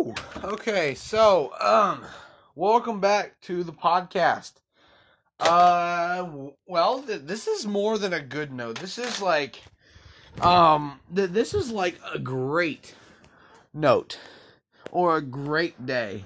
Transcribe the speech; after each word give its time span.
Woo! 0.00 0.14
Okay, 0.42 0.94
so 0.94 1.52
um, 1.60 2.02
welcome 2.54 3.00
back 3.00 3.38
to 3.42 3.62
the 3.62 3.72
podcast. 3.72 4.52
Uh, 5.38 6.26
well, 6.66 7.02
th- 7.02 7.22
this 7.24 7.46
is 7.46 7.66
more 7.66 7.98
than 7.98 8.14
a 8.14 8.20
good 8.20 8.50
note. 8.50 8.78
This 8.78 8.96
is 8.96 9.20
like, 9.20 9.62
um, 10.40 11.00
th- 11.14 11.30
this 11.30 11.52
is 11.52 11.70
like 11.70 12.00
a 12.14 12.18
great 12.18 12.94
note 13.74 14.18
or 14.90 15.18
a 15.18 15.22
great 15.22 15.84
day. 15.84 16.24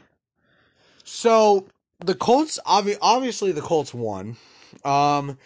So 1.02 1.66
the 1.98 2.14
Colts, 2.14 2.60
obvi- 2.64 2.98
obviously, 3.02 3.50
the 3.50 3.60
Colts 3.60 3.92
won. 3.92 4.36
Um, 4.84 5.36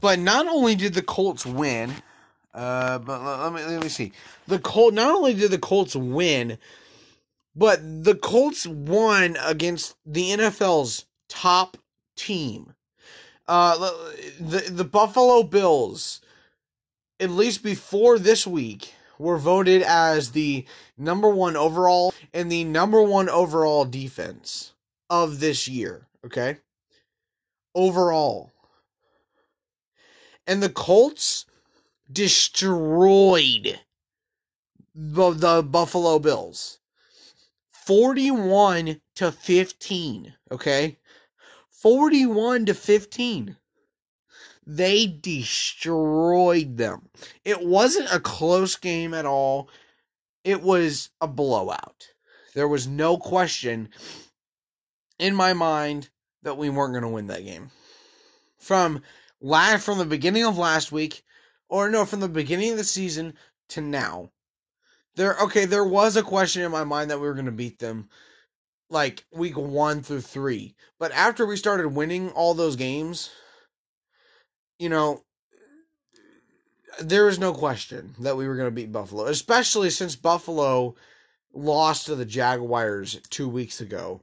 but 0.00 0.18
not 0.18 0.46
only 0.46 0.76
did 0.76 0.94
the 0.94 1.02
Colts 1.02 1.44
win, 1.44 1.92
uh, 2.54 2.98
but 3.00 3.20
let 3.20 3.52
me 3.52 3.62
let 3.70 3.82
me 3.82 3.90
see. 3.90 4.12
The 4.46 4.58
Colt 4.58 4.94
not 4.94 5.14
only 5.14 5.34
did 5.34 5.50
the 5.50 5.58
Colts 5.58 5.94
win, 5.94 6.56
but 7.54 7.80
the 8.04 8.14
Colts 8.14 8.66
won 8.66 9.36
against 9.44 9.96
the 10.06 10.30
NFL's 10.30 11.06
top 11.28 11.76
team. 12.16 12.74
Uh, 13.48 13.90
the 14.38 14.70
the 14.70 14.84
Buffalo 14.84 15.42
Bills, 15.42 16.20
at 17.18 17.30
least 17.30 17.62
before 17.62 18.18
this 18.18 18.46
week, 18.46 18.94
were 19.18 19.38
voted 19.38 19.82
as 19.82 20.30
the 20.30 20.64
number 20.96 21.28
one 21.28 21.56
overall 21.56 22.14
and 22.32 22.50
the 22.50 22.64
number 22.64 23.02
one 23.02 23.28
overall 23.28 23.84
defense 23.84 24.72
of 25.08 25.40
this 25.40 25.66
year. 25.66 26.06
Okay, 26.24 26.58
overall, 27.74 28.52
and 30.46 30.62
the 30.62 30.68
Colts 30.68 31.46
destroyed 32.12 33.80
the, 34.94 35.30
the 35.30 35.62
Buffalo 35.62 36.18
Bills. 36.18 36.79
41 37.90 39.00
to 39.16 39.32
15, 39.32 40.34
okay? 40.52 40.96
41 41.70 42.66
to 42.66 42.74
15. 42.74 43.56
They 44.64 45.06
destroyed 45.08 46.76
them. 46.76 47.08
It 47.44 47.66
wasn't 47.66 48.14
a 48.14 48.20
close 48.20 48.76
game 48.76 49.12
at 49.12 49.26
all. 49.26 49.68
It 50.44 50.62
was 50.62 51.10
a 51.20 51.26
blowout. 51.26 52.04
There 52.54 52.68
was 52.68 52.86
no 52.86 53.16
question 53.16 53.88
in 55.18 55.34
my 55.34 55.52
mind 55.52 56.10
that 56.44 56.56
we 56.56 56.70
weren't 56.70 56.92
going 56.92 57.02
to 57.02 57.08
win 57.08 57.26
that 57.26 57.44
game. 57.44 57.72
From 58.60 59.02
last 59.40 59.84
from 59.84 59.98
the 59.98 60.04
beginning 60.04 60.44
of 60.44 60.56
last 60.56 60.92
week 60.92 61.24
or 61.68 61.90
no, 61.90 62.04
from 62.04 62.20
the 62.20 62.28
beginning 62.28 62.70
of 62.70 62.78
the 62.78 62.84
season 62.84 63.34
to 63.70 63.80
now. 63.80 64.30
There 65.20 65.36
okay, 65.42 65.66
there 65.66 65.84
was 65.84 66.16
a 66.16 66.22
question 66.22 66.62
in 66.62 66.70
my 66.70 66.84
mind 66.84 67.10
that 67.10 67.20
we 67.20 67.26
were 67.26 67.34
going 67.34 67.44
to 67.44 67.52
beat 67.52 67.78
them 67.78 68.08
like 68.88 69.26
week 69.30 69.54
1 69.54 70.02
through 70.02 70.22
3. 70.22 70.74
But 70.98 71.12
after 71.12 71.44
we 71.44 71.56
started 71.56 71.88
winning 71.88 72.30
all 72.30 72.54
those 72.54 72.74
games, 72.74 73.28
you 74.78 74.88
know, 74.88 75.22
there 77.02 77.26
was 77.26 77.38
no 77.38 77.52
question 77.52 78.14
that 78.20 78.38
we 78.38 78.48
were 78.48 78.56
going 78.56 78.68
to 78.68 78.74
beat 78.74 78.92
Buffalo, 78.92 79.26
especially 79.26 79.90
since 79.90 80.16
Buffalo 80.16 80.94
lost 81.52 82.06
to 82.06 82.14
the 82.14 82.24
Jaguars 82.24 83.20
2 83.28 83.46
weeks 83.46 83.82
ago 83.82 84.22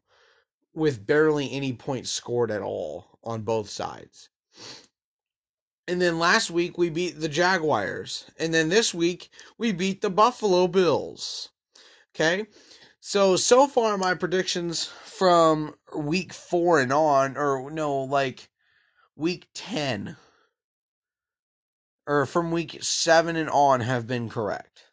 with 0.74 1.06
barely 1.06 1.52
any 1.52 1.74
points 1.74 2.10
scored 2.10 2.50
at 2.50 2.64
all 2.64 3.20
on 3.24 3.44
both 3.44 3.70
sides. 3.70 4.30
And 5.88 6.02
then 6.02 6.20
last 6.20 6.52
week 6.52 6.78
we 6.78 6.90
beat 6.90 7.20
the 7.20 7.30
Jaguars. 7.30 8.30
And 8.38 8.54
then 8.54 8.70
this 8.70 8.94
week 8.94 9.30
we 9.58 9.72
beat 9.72 10.02
the 10.02 10.10
Buffalo 10.10 10.68
Bills. 10.68 11.50
Okay? 12.14 12.48
So, 13.00 13.38
so 13.38 13.68
far 13.68 13.98
my 13.98 14.16
predictions 14.16 14.86
from 14.86 15.76
week 15.96 16.34
four 16.34 16.80
and 16.80 16.92
on, 16.92 17.38
or 17.38 17.72
no, 17.72 18.00
like 18.00 18.50
week 19.16 19.48
10, 19.54 20.18
or 22.06 22.26
from 22.26 22.52
week 22.52 22.78
seven 22.82 23.36
and 23.36 23.50
on 23.50 23.82
have 23.82 24.08
been 24.08 24.30
correct. 24.30 24.86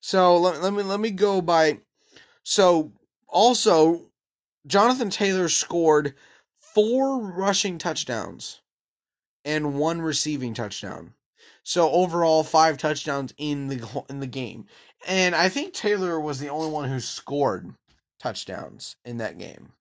So 0.00 0.36
let, 0.36 0.62
let 0.62 0.72
me 0.72 0.82
let 0.82 1.00
me 1.00 1.10
go 1.10 1.40
by 1.40 1.80
so 2.42 2.92
also 3.28 4.10
Jonathan 4.66 5.10
Taylor 5.10 5.48
scored 5.48 6.14
four 6.58 7.20
rushing 7.20 7.78
touchdowns 7.78 8.60
and 9.44 9.74
one 9.78 10.00
receiving 10.00 10.54
touchdown. 10.54 11.14
So 11.62 11.90
overall, 11.90 12.42
five 12.42 12.78
touchdowns 12.78 13.34
in 13.38 13.68
the 13.68 14.04
in 14.10 14.20
the 14.20 14.26
game, 14.26 14.66
and 15.06 15.34
I 15.34 15.48
think 15.48 15.74
Taylor 15.74 16.20
was 16.20 16.38
the 16.38 16.48
only 16.48 16.70
one 16.70 16.88
who 16.88 17.00
scored 17.00 17.74
touchdowns 18.18 18.96
in 19.04 19.18
that 19.18 19.38
game. 19.38 19.72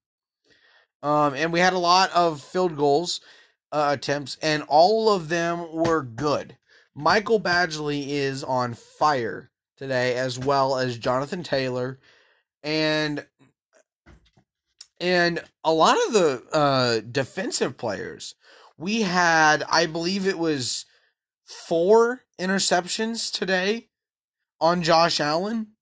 Um, 1.01 1.33
and 1.33 1.53
we 1.53 1.59
had 1.59 1.73
a 1.73 1.79
lot 1.79 2.11
of 2.11 2.41
field 2.41 2.75
goals 2.75 3.21
uh, 3.71 3.89
attempts, 3.97 4.37
and 4.41 4.63
all 4.67 5.11
of 5.11 5.29
them 5.29 5.71
were 5.73 6.03
good. 6.03 6.57
Michael 6.93 7.39
Badgley 7.39 8.07
is 8.07 8.43
on 8.43 8.73
fire 8.73 9.49
today, 9.77 10.15
as 10.15 10.37
well 10.37 10.77
as 10.77 10.97
Jonathan 10.97 11.43
Taylor, 11.43 11.99
and 12.63 13.25
and 14.99 15.41
a 15.63 15.71
lot 15.71 15.97
of 16.07 16.13
the 16.13 16.43
uh, 16.51 16.99
defensive 17.09 17.77
players 17.77 18.35
we 18.79 19.01
had, 19.01 19.63
I 19.69 19.87
believe 19.87 20.25
it 20.25 20.39
was 20.39 20.85
four 21.43 22.21
interceptions 22.39 23.29
today 23.29 23.89
on 24.61 24.83
Josh 24.83 25.19
Allen. 25.19 25.73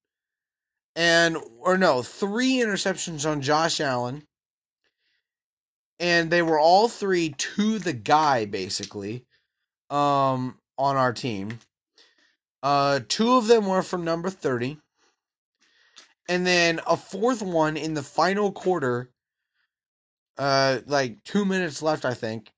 And, 0.95 1.37
or 1.59 1.77
no, 1.77 2.01
three 2.01 2.53
interceptions 2.55 3.29
on 3.29 3.41
Josh 3.41 3.79
Allen. 3.79 4.23
And 5.99 6.31
they 6.31 6.41
were 6.41 6.59
all 6.59 6.87
three 6.87 7.29
to 7.29 7.77
the 7.77 7.93
guy, 7.93 8.45
basically, 8.45 9.25
um, 9.91 10.57
on 10.75 10.97
our 10.97 11.13
team. 11.13 11.59
Uh, 12.63 13.01
two 13.07 13.35
of 13.35 13.45
them 13.45 13.67
were 13.67 13.83
from 13.83 14.05
number 14.05 14.31
30. 14.31 14.79
And 16.27 16.47
then 16.47 16.81
a 16.87 16.97
fourth 16.97 17.43
one 17.43 17.77
in 17.77 17.93
the 17.93 18.03
final 18.03 18.51
quarter, 18.51 19.11
uh, 20.39 20.79
like 20.87 21.23
two 21.23 21.45
minutes 21.45 21.83
left, 21.83 22.03
I 22.03 22.15
think 22.15 22.51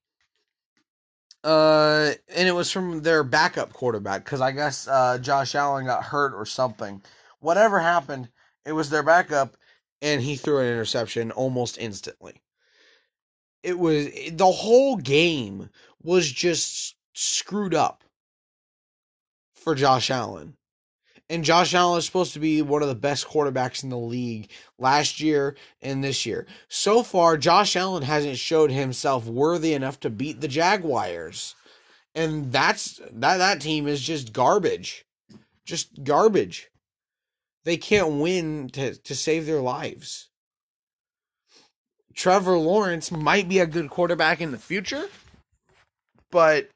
uh, 1.42 2.12
and 2.34 2.48
it 2.48 2.52
was 2.52 2.70
from 2.70 3.02
their 3.02 3.24
backup 3.24 3.72
quarterback 3.72 4.24
because 4.24 4.40
I 4.40 4.52
guess 4.52 4.86
uh, 4.88 5.18
Josh 5.18 5.54
Allen 5.54 5.86
got 5.86 6.04
hurt 6.04 6.34
or 6.34 6.44
something. 6.44 7.02
Whatever 7.40 7.78
happened, 7.80 8.28
it 8.66 8.72
was 8.72 8.90
their 8.90 9.02
backup, 9.02 9.56
and 10.02 10.20
he 10.20 10.36
threw 10.36 10.58
an 10.58 10.66
interception 10.66 11.30
almost 11.30 11.78
instantly. 11.78 12.42
It 13.62 13.78
was 13.78 14.08
the 14.32 14.50
whole 14.50 14.96
game 14.96 15.70
was 16.02 16.30
just 16.30 16.96
screwed 17.14 17.74
up 17.74 18.04
for 19.54 19.74
Josh 19.74 20.10
Allen. 20.10 20.56
And 21.30 21.44
Josh 21.44 21.74
Allen 21.74 22.00
is 22.00 22.04
supposed 22.04 22.32
to 22.32 22.40
be 22.40 22.60
one 22.60 22.82
of 22.82 22.88
the 22.88 22.94
best 22.96 23.28
quarterbacks 23.28 23.84
in 23.84 23.88
the 23.88 23.96
league 23.96 24.50
last 24.80 25.20
year 25.20 25.54
and 25.80 26.02
this 26.02 26.26
year. 26.26 26.44
So 26.68 27.04
far, 27.04 27.36
Josh 27.36 27.76
Allen 27.76 28.02
hasn't 28.02 28.36
showed 28.36 28.72
himself 28.72 29.26
worthy 29.26 29.72
enough 29.72 30.00
to 30.00 30.10
beat 30.10 30.40
the 30.40 30.48
Jaguars. 30.48 31.54
And 32.16 32.50
that's 32.50 33.00
that 33.12 33.36
that 33.36 33.60
team 33.60 33.86
is 33.86 34.02
just 34.02 34.32
garbage. 34.32 35.04
Just 35.64 36.02
garbage. 36.02 36.68
They 37.64 37.76
can't 37.76 38.20
win 38.20 38.68
to, 38.70 38.96
to 38.96 39.14
save 39.14 39.46
their 39.46 39.60
lives. 39.60 40.30
Trevor 42.12 42.58
Lawrence 42.58 43.12
might 43.12 43.48
be 43.48 43.60
a 43.60 43.66
good 43.66 43.88
quarterback 43.88 44.40
in 44.40 44.50
the 44.50 44.58
future, 44.58 45.08
but 46.32 46.70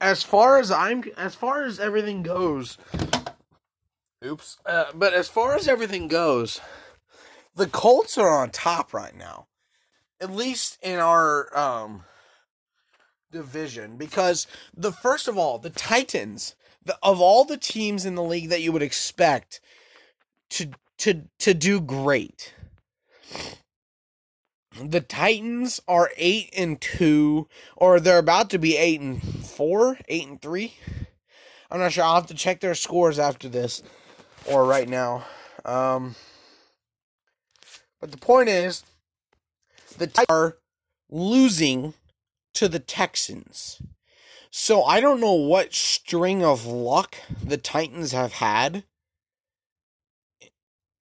as 0.00 0.22
far 0.22 0.60
as 0.60 0.70
I'm 0.70 1.02
as 1.16 1.34
far 1.34 1.64
as 1.64 1.80
everything 1.80 2.22
goes, 2.22 2.78
Oops. 4.24 4.58
Uh, 4.66 4.84
but 4.94 5.14
as 5.14 5.28
far 5.28 5.56
as 5.56 5.66
everything 5.66 6.06
goes, 6.06 6.60
the 7.54 7.66
Colts 7.66 8.18
are 8.18 8.42
on 8.42 8.50
top 8.50 8.92
right 8.92 9.16
now, 9.16 9.46
at 10.20 10.30
least 10.30 10.78
in 10.82 10.98
our 10.98 11.56
um, 11.58 12.04
division. 13.32 13.96
Because 13.96 14.46
the 14.76 14.92
first 14.92 15.26
of 15.26 15.38
all, 15.38 15.58
the 15.58 15.70
Titans, 15.70 16.54
the, 16.84 16.98
of 17.02 17.20
all 17.20 17.44
the 17.44 17.56
teams 17.56 18.04
in 18.04 18.14
the 18.14 18.22
league 18.22 18.50
that 18.50 18.60
you 18.60 18.72
would 18.72 18.82
expect 18.82 19.60
to 20.50 20.70
to 20.98 21.22
to 21.38 21.54
do 21.54 21.80
great, 21.80 22.52
the 24.78 25.00
Titans 25.00 25.80
are 25.88 26.10
eight 26.18 26.50
and 26.54 26.78
two, 26.78 27.48
or 27.74 27.98
they're 27.98 28.18
about 28.18 28.50
to 28.50 28.58
be 28.58 28.76
eight 28.76 29.00
and 29.00 29.22
four, 29.22 29.98
eight 30.08 30.28
and 30.28 30.42
three. 30.42 30.74
I'm 31.70 31.80
not 31.80 31.92
sure. 31.92 32.04
I'll 32.04 32.16
have 32.16 32.26
to 32.26 32.34
check 32.34 32.60
their 32.60 32.74
scores 32.74 33.18
after 33.18 33.48
this 33.48 33.82
or 34.46 34.64
right 34.64 34.88
now. 34.88 35.24
Um, 35.64 36.14
but 38.00 38.10
the 38.10 38.18
point 38.18 38.48
is, 38.48 38.82
the 39.98 40.06
Titans 40.06 40.26
are 40.28 40.56
losing 41.10 41.94
to 42.54 42.68
the 42.68 42.78
Texans. 42.78 43.80
So 44.50 44.82
I 44.82 45.00
don't 45.00 45.20
know 45.20 45.34
what 45.34 45.74
string 45.74 46.44
of 46.44 46.66
luck 46.66 47.16
the 47.42 47.56
Titans 47.56 48.12
have 48.12 48.34
had 48.34 48.84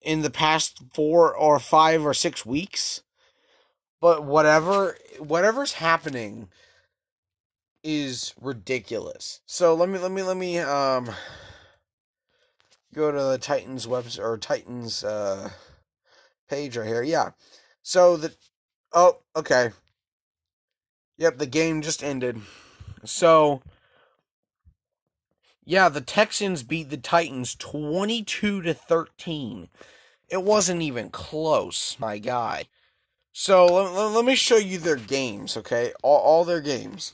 in 0.02 0.22
the 0.22 0.30
past 0.30 0.82
four 0.92 1.34
or 1.34 1.58
five 1.58 2.04
or 2.04 2.14
six 2.14 2.44
weeks. 2.44 3.02
But 4.00 4.24
whatever 4.24 4.96
whatever's 5.18 5.74
happening 5.74 6.48
is 7.82 8.34
ridiculous. 8.40 9.40
So 9.46 9.74
let 9.74 9.88
me 9.88 9.98
let 9.98 10.12
me 10.12 10.22
let 10.22 10.36
me 10.36 10.58
um 10.58 11.10
go 12.94 13.10
to 13.10 13.18
the 13.18 13.38
Titans 13.38 13.86
website 13.86 14.20
or 14.20 14.38
Titans 14.38 15.04
uh 15.04 15.50
page 16.48 16.76
right 16.76 16.86
here. 16.86 17.02
Yeah. 17.02 17.30
So 17.82 18.16
the 18.16 18.34
oh, 18.92 19.18
okay. 19.36 19.70
Yep, 21.16 21.38
the 21.38 21.46
game 21.46 21.82
just 21.82 22.02
ended. 22.02 22.40
So 23.04 23.62
yeah, 25.68 25.90
the 25.90 26.00
Texans 26.00 26.62
beat 26.62 26.88
the 26.88 26.96
Titans 26.96 27.54
22 27.54 28.62
to 28.62 28.72
13. 28.72 29.68
It 30.30 30.42
wasn't 30.42 30.80
even 30.80 31.10
close, 31.10 31.94
my 31.98 32.16
guy. 32.16 32.64
So 33.32 33.66
let, 33.66 34.12
let 34.12 34.24
me 34.24 34.34
show 34.34 34.56
you 34.56 34.78
their 34.78 34.96
games, 34.96 35.58
okay? 35.58 35.92
All, 36.02 36.20
all 36.20 36.44
their 36.44 36.62
games. 36.62 37.12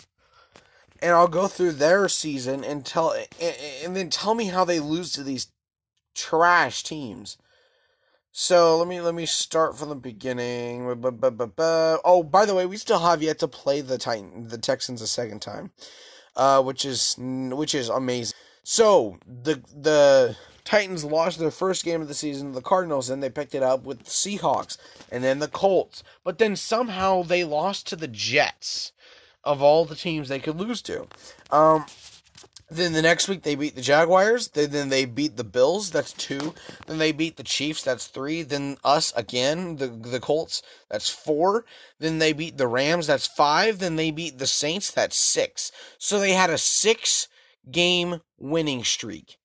And 1.02 1.12
I'll 1.12 1.26
go 1.26 1.48
through 1.48 1.72
their 1.72 2.08
season 2.08 2.62
and 2.62 2.86
tell 2.86 3.12
and, 3.40 3.56
and 3.84 3.96
then 3.96 4.08
tell 4.08 4.36
me 4.36 4.46
how 4.46 4.64
they 4.64 4.78
lose 4.78 5.10
to 5.12 5.24
these 5.24 5.48
trash 6.14 6.82
teams. 6.82 7.38
So 8.32 8.78
let 8.78 8.88
me 8.88 9.00
let 9.00 9.14
me 9.14 9.26
start 9.26 9.78
from 9.78 9.90
the 9.90 9.94
beginning. 9.94 10.86
Oh, 10.88 12.22
by 12.22 12.46
the 12.46 12.54
way, 12.54 12.66
we 12.66 12.76
still 12.76 12.98
have 12.98 13.22
yet 13.22 13.38
to 13.40 13.48
play 13.48 13.80
the 13.80 13.98
Titan 13.98 14.48
the 14.48 14.58
Texans 14.58 15.00
a 15.00 15.06
second 15.06 15.40
time, 15.40 15.70
uh, 16.36 16.62
which 16.62 16.84
is 16.84 17.16
which 17.18 17.74
is 17.74 17.88
amazing. 17.88 18.36
So 18.64 19.18
the 19.26 19.62
the 19.72 20.36
Titans 20.64 21.04
lost 21.04 21.38
their 21.38 21.50
first 21.50 21.84
game 21.84 22.02
of 22.02 22.08
the 22.08 22.14
season 22.14 22.48
to 22.48 22.54
the 22.54 22.62
Cardinals, 22.62 23.10
and 23.10 23.22
they 23.22 23.30
picked 23.30 23.54
it 23.54 23.62
up 23.62 23.84
with 23.84 24.00
the 24.00 24.10
Seahawks, 24.10 24.78
and 25.12 25.22
then 25.22 25.38
the 25.38 25.48
Colts. 25.48 26.02
But 26.24 26.38
then 26.38 26.56
somehow 26.56 27.22
they 27.22 27.44
lost 27.44 27.86
to 27.88 27.96
the 27.96 28.08
Jets, 28.08 28.92
of 29.44 29.62
all 29.62 29.84
the 29.84 29.94
teams 29.94 30.28
they 30.28 30.38
could 30.38 30.56
lose 30.56 30.82
to. 30.82 31.06
Um, 31.50 31.84
then 32.70 32.94
the 32.94 33.02
next 33.02 33.28
week 33.28 33.42
they 33.42 33.54
beat 33.54 33.74
the 33.74 33.82
Jaguars. 33.82 34.48
Then, 34.48 34.88
they 34.88 35.04
beat 35.04 35.36
the 35.36 35.44
Bills. 35.44 35.90
That's 35.90 36.12
two. 36.12 36.54
Then 36.86 36.98
they 36.98 37.12
beat 37.12 37.36
the 37.36 37.42
Chiefs. 37.42 37.82
That's 37.82 38.06
three. 38.06 38.42
Then 38.42 38.78
us 38.82 39.12
again, 39.14 39.76
the 39.76 39.88
the 39.88 40.20
Colts. 40.20 40.62
That's 40.90 41.10
four. 41.10 41.66
Then 41.98 42.18
they 42.18 42.32
beat 42.32 42.56
the 42.56 42.66
Rams. 42.66 43.06
That's 43.06 43.26
five. 43.26 43.78
Then 43.78 43.96
they 43.96 44.10
beat 44.10 44.38
the 44.38 44.46
Saints. 44.46 44.90
That's 44.90 45.16
six. 45.16 45.72
So 45.98 46.18
they 46.18 46.32
had 46.32 46.50
a 46.50 46.58
six 46.58 47.28
game 47.70 48.20
winning 48.38 48.82
streak. 48.82 49.36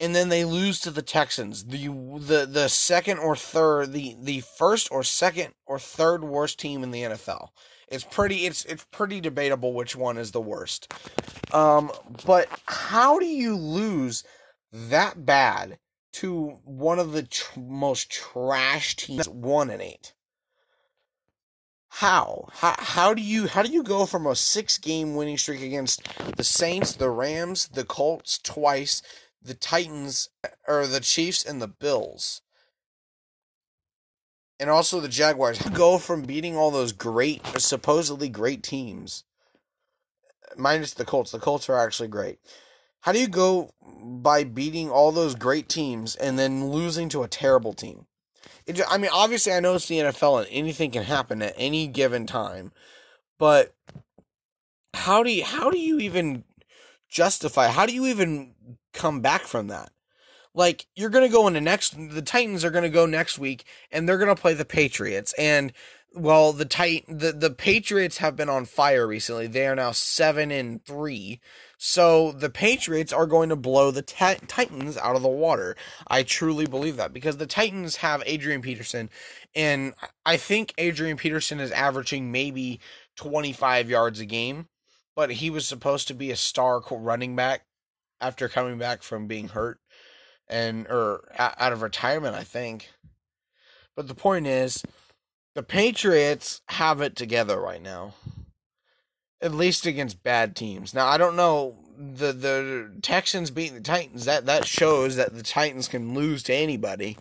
And 0.00 0.14
then 0.14 0.28
they 0.28 0.44
lose 0.44 0.80
to 0.80 0.92
the 0.92 1.02
Texans, 1.02 1.64
the 1.64 1.88
the 1.88 2.46
the 2.46 2.68
second 2.68 3.18
or 3.18 3.34
third, 3.34 3.92
the 3.92 4.16
the 4.20 4.40
first 4.40 4.88
or 4.92 5.02
second 5.02 5.54
or 5.66 5.78
third 5.78 6.22
worst 6.24 6.58
team 6.58 6.82
in 6.82 6.90
the 6.90 7.02
NFL. 7.02 7.48
It's 7.90 8.04
pretty 8.04 8.46
it's 8.46 8.64
it's 8.64 8.84
pretty 8.90 9.20
debatable 9.20 9.72
which 9.72 9.96
one 9.96 10.18
is 10.18 10.32
the 10.32 10.40
worst. 10.40 10.92
Um, 11.52 11.90
but 12.26 12.48
how 12.66 13.18
do 13.18 13.26
you 13.26 13.56
lose 13.56 14.24
that 14.72 15.24
bad 15.24 15.78
to 16.14 16.58
one 16.64 16.98
of 16.98 17.12
the 17.12 17.22
tr- 17.22 17.60
most 17.60 18.10
trash 18.10 18.96
teams, 18.96 19.28
one 19.28 19.70
and 19.70 19.80
eight? 19.80 20.12
How? 21.88 22.48
How 22.52 22.74
how 22.78 23.14
do 23.14 23.22
you 23.22 23.48
how 23.48 23.62
do 23.62 23.70
you 23.70 23.82
go 23.82 24.04
from 24.06 24.26
a 24.26 24.36
six 24.36 24.78
game 24.78 25.14
winning 25.14 25.38
streak 25.38 25.62
against 25.62 26.02
the 26.36 26.44
Saints, 26.44 26.92
the 26.92 27.10
Rams, 27.10 27.68
the 27.68 27.84
Colts 27.84 28.38
twice, 28.38 29.02
the 29.42 29.54
Titans 29.54 30.28
or 30.66 30.86
the 30.86 31.00
Chiefs 31.00 31.44
and 31.44 31.62
the 31.62 31.68
Bills? 31.68 32.42
And 34.60 34.70
also 34.70 35.00
the 35.00 35.08
Jaguars 35.08 35.58
go 35.72 35.98
from 35.98 36.22
beating 36.22 36.56
all 36.56 36.70
those 36.70 36.92
great, 36.92 37.44
supposedly 37.58 38.28
great 38.28 38.62
teams, 38.62 39.24
minus 40.56 40.94
the 40.94 41.04
Colts. 41.04 41.30
The 41.30 41.38
Colts 41.38 41.68
are 41.68 41.78
actually 41.78 42.08
great. 42.08 42.38
How 43.02 43.12
do 43.12 43.20
you 43.20 43.28
go 43.28 43.70
by 44.02 44.44
beating 44.44 44.90
all 44.90 45.12
those 45.12 45.34
great 45.34 45.68
teams 45.68 46.16
and 46.16 46.38
then 46.38 46.70
losing 46.70 47.08
to 47.10 47.22
a 47.22 47.28
terrible 47.28 47.72
team? 47.72 48.06
It, 48.66 48.80
I 48.88 48.98
mean, 48.98 49.10
obviously, 49.12 49.52
I 49.52 49.60
know 49.60 49.74
it's 49.74 49.88
the 49.88 49.98
NFL 49.98 50.40
and 50.40 50.48
anything 50.50 50.90
can 50.90 51.04
happen 51.04 51.40
at 51.42 51.54
any 51.56 51.86
given 51.86 52.26
time, 52.26 52.72
but 53.38 53.74
how 54.94 55.22
do 55.22 55.30
you 55.30 55.44
how 55.44 55.70
do 55.70 55.78
you 55.78 55.98
even 56.00 56.44
justify? 57.08 57.68
How 57.68 57.86
do 57.86 57.94
you 57.94 58.06
even 58.06 58.54
come 58.92 59.20
back 59.20 59.42
from 59.42 59.68
that? 59.68 59.90
Like 60.58 60.88
you're 60.96 61.08
going 61.08 61.26
to 61.26 61.32
go 61.32 61.46
into 61.46 61.60
next 61.60 61.94
the 61.96 62.20
Titans 62.20 62.64
are 62.64 62.70
going 62.70 62.82
to 62.82 62.90
go 62.90 63.06
next 63.06 63.38
week 63.38 63.64
and 63.92 64.06
they're 64.06 64.18
going 64.18 64.34
to 64.34 64.40
play 64.40 64.54
the 64.54 64.64
Patriots 64.64 65.32
and 65.38 65.72
well 66.12 66.52
the 66.52 66.64
tit 66.64 67.04
the, 67.06 67.30
the 67.30 67.50
Patriots 67.50 68.18
have 68.18 68.34
been 68.34 68.48
on 68.48 68.64
fire 68.64 69.06
recently. 69.06 69.46
They 69.46 69.68
are 69.68 69.76
now 69.76 69.92
7 69.92 70.50
and 70.50 70.84
3. 70.84 71.40
So 71.78 72.32
the 72.32 72.50
Patriots 72.50 73.12
are 73.12 73.26
going 73.26 73.50
to 73.50 73.56
blow 73.56 73.92
the 73.92 74.02
t- 74.02 74.34
Titans 74.48 74.96
out 74.96 75.14
of 75.14 75.22
the 75.22 75.28
water. 75.28 75.76
I 76.08 76.24
truly 76.24 76.66
believe 76.66 76.96
that 76.96 77.12
because 77.12 77.36
the 77.36 77.46
Titans 77.46 77.96
have 77.96 78.20
Adrian 78.26 78.60
Peterson 78.60 79.10
and 79.54 79.94
I 80.26 80.36
think 80.38 80.74
Adrian 80.76 81.16
Peterson 81.16 81.60
is 81.60 81.70
averaging 81.70 82.32
maybe 82.32 82.80
25 83.14 83.88
yards 83.88 84.18
a 84.18 84.26
game, 84.26 84.66
but 85.14 85.30
he 85.30 85.50
was 85.50 85.68
supposed 85.68 86.08
to 86.08 86.14
be 86.14 86.32
a 86.32 86.36
star 86.36 86.82
running 86.90 87.36
back 87.36 87.62
after 88.20 88.48
coming 88.48 88.76
back 88.76 89.04
from 89.04 89.28
being 89.28 89.48
hurt 89.50 89.78
and 90.48 90.86
or 90.88 91.24
out 91.38 91.72
of 91.72 91.82
retirement, 91.82 92.34
I 92.34 92.44
think. 92.44 92.90
But 93.96 94.08
the 94.08 94.14
point 94.14 94.46
is, 94.46 94.82
the 95.54 95.62
Patriots 95.62 96.60
have 96.68 97.00
it 97.00 97.16
together 97.16 97.60
right 97.60 97.82
now. 97.82 98.14
At 99.40 99.54
least 99.54 99.86
against 99.86 100.22
bad 100.22 100.56
teams. 100.56 100.92
Now 100.94 101.06
I 101.06 101.18
don't 101.18 101.36
know 101.36 101.76
the 101.96 102.32
the 102.32 102.92
Texans 103.02 103.50
beating 103.50 103.74
the 103.74 103.80
Titans. 103.80 104.24
That 104.24 104.46
that 104.46 104.66
shows 104.66 105.16
that 105.16 105.34
the 105.34 105.42
Titans 105.42 105.88
can 105.88 106.14
lose 106.14 106.42
to 106.44 106.54
anybody. 106.54 107.16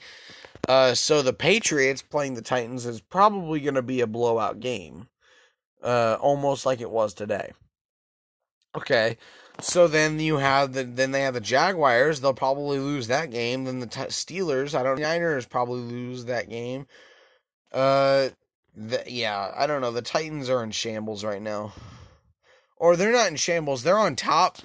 Uh, 0.67 0.93
so 0.93 1.21
the 1.21 1.33
Patriots 1.33 2.01
playing 2.01 2.33
the 2.33 2.41
Titans 2.41 2.85
is 2.85 2.99
probably 2.99 3.59
going 3.59 3.75
to 3.75 3.81
be 3.81 4.01
a 4.01 4.07
blowout 4.07 4.59
game, 4.59 5.07
uh, 5.81 6.17
almost 6.19 6.65
like 6.65 6.81
it 6.81 6.89
was 6.89 7.13
today. 7.13 7.53
Okay, 8.75 9.17
so 9.59 9.87
then 9.87 10.19
you 10.19 10.37
have 10.37 10.73
the 10.73 10.83
then 10.83 11.11
they 11.11 11.21
have 11.21 11.33
the 11.33 11.41
Jaguars. 11.41 12.21
They'll 12.21 12.33
probably 12.33 12.79
lose 12.79 13.07
that 13.07 13.31
game. 13.31 13.65
Then 13.65 13.79
the 13.79 13.87
t- 13.87 14.01
Steelers. 14.01 14.77
I 14.77 14.83
don't. 14.83 14.99
Niners 14.99 15.45
probably 15.45 15.81
lose 15.81 16.25
that 16.25 16.49
game. 16.49 16.87
Uh, 17.71 18.29
the, 18.75 19.03
yeah. 19.07 19.51
I 19.55 19.67
don't 19.67 19.81
know. 19.81 19.91
The 19.91 20.01
Titans 20.01 20.49
are 20.49 20.63
in 20.63 20.71
shambles 20.71 21.23
right 21.23 21.41
now, 21.41 21.73
or 22.77 22.95
they're 22.95 23.11
not 23.11 23.29
in 23.29 23.35
shambles. 23.35 23.83
They're 23.83 23.97
on 23.97 24.15
top, 24.15 24.59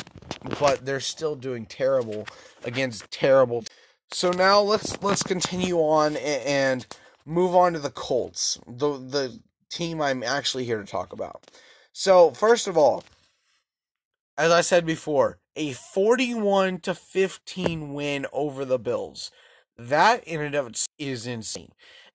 but 0.60 0.84
they're 0.84 1.00
still 1.00 1.36
doing 1.36 1.66
terrible 1.66 2.26
against 2.64 3.10
terrible. 3.10 3.64
So 4.12 4.30
now 4.30 4.60
let's 4.60 5.02
let's 5.02 5.22
continue 5.22 5.78
on 5.78 6.16
and, 6.16 6.42
and 6.46 6.86
move 7.24 7.54
on 7.54 7.72
to 7.72 7.78
the 7.78 7.90
Colts, 7.90 8.58
the 8.66 8.98
the 8.98 9.40
team 9.70 10.02
I'm 10.02 10.22
actually 10.22 10.64
here 10.66 10.78
to 10.78 10.86
talk 10.86 11.14
about. 11.14 11.50
So 11.92 12.30
first 12.32 12.68
of 12.68 12.76
all 12.76 13.04
as 14.36 14.50
I 14.50 14.60
said 14.60 14.86
before, 14.86 15.38
a 15.56 15.72
41 15.72 16.80
to 16.80 16.94
15 16.94 17.94
win 17.94 18.26
over 18.32 18.64
the 18.64 18.78
Bills. 18.78 19.30
That 19.76 20.24
in 20.24 20.40
and 20.40 20.54
of 20.54 20.68
itself 20.68 20.88
is 20.98 21.26
insane. 21.26 21.72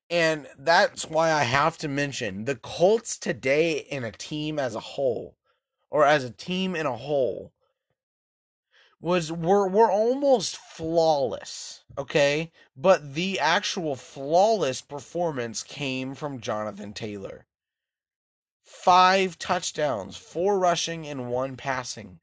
And 0.10 0.48
that's 0.58 1.06
why 1.06 1.32
I 1.32 1.44
have 1.44 1.78
to 1.80 1.88
mention 1.88 2.46
the 2.46 2.56
Colts 2.56 3.18
today 3.18 3.86
in 3.90 4.04
a 4.04 4.12
team 4.12 4.58
as 4.58 4.74
a 4.74 4.80
whole, 4.80 5.36
or 5.90 6.06
as 6.06 6.24
a 6.24 6.32
team 6.32 6.76
in 6.76 6.86
a 6.86 6.96
whole, 6.96 7.52
was 9.02 9.32
we're 9.32 9.68
we're 9.68 9.92
almost 9.92 10.56
flawless, 10.56 11.84
okay? 11.98 12.52
But 12.76 13.16
the 13.16 13.40
actual 13.40 13.96
flawless 13.96 14.82
performance 14.82 15.62
came 15.62 16.16
from 16.16 16.40
Jonathan 16.40 16.94
Taylor 16.94 17.47
five 18.84 19.38
touchdowns, 19.38 20.15
four 20.15 20.60
rushing 20.60 21.07
and 21.07 21.29
one 21.29 21.55
passing. 21.55 22.19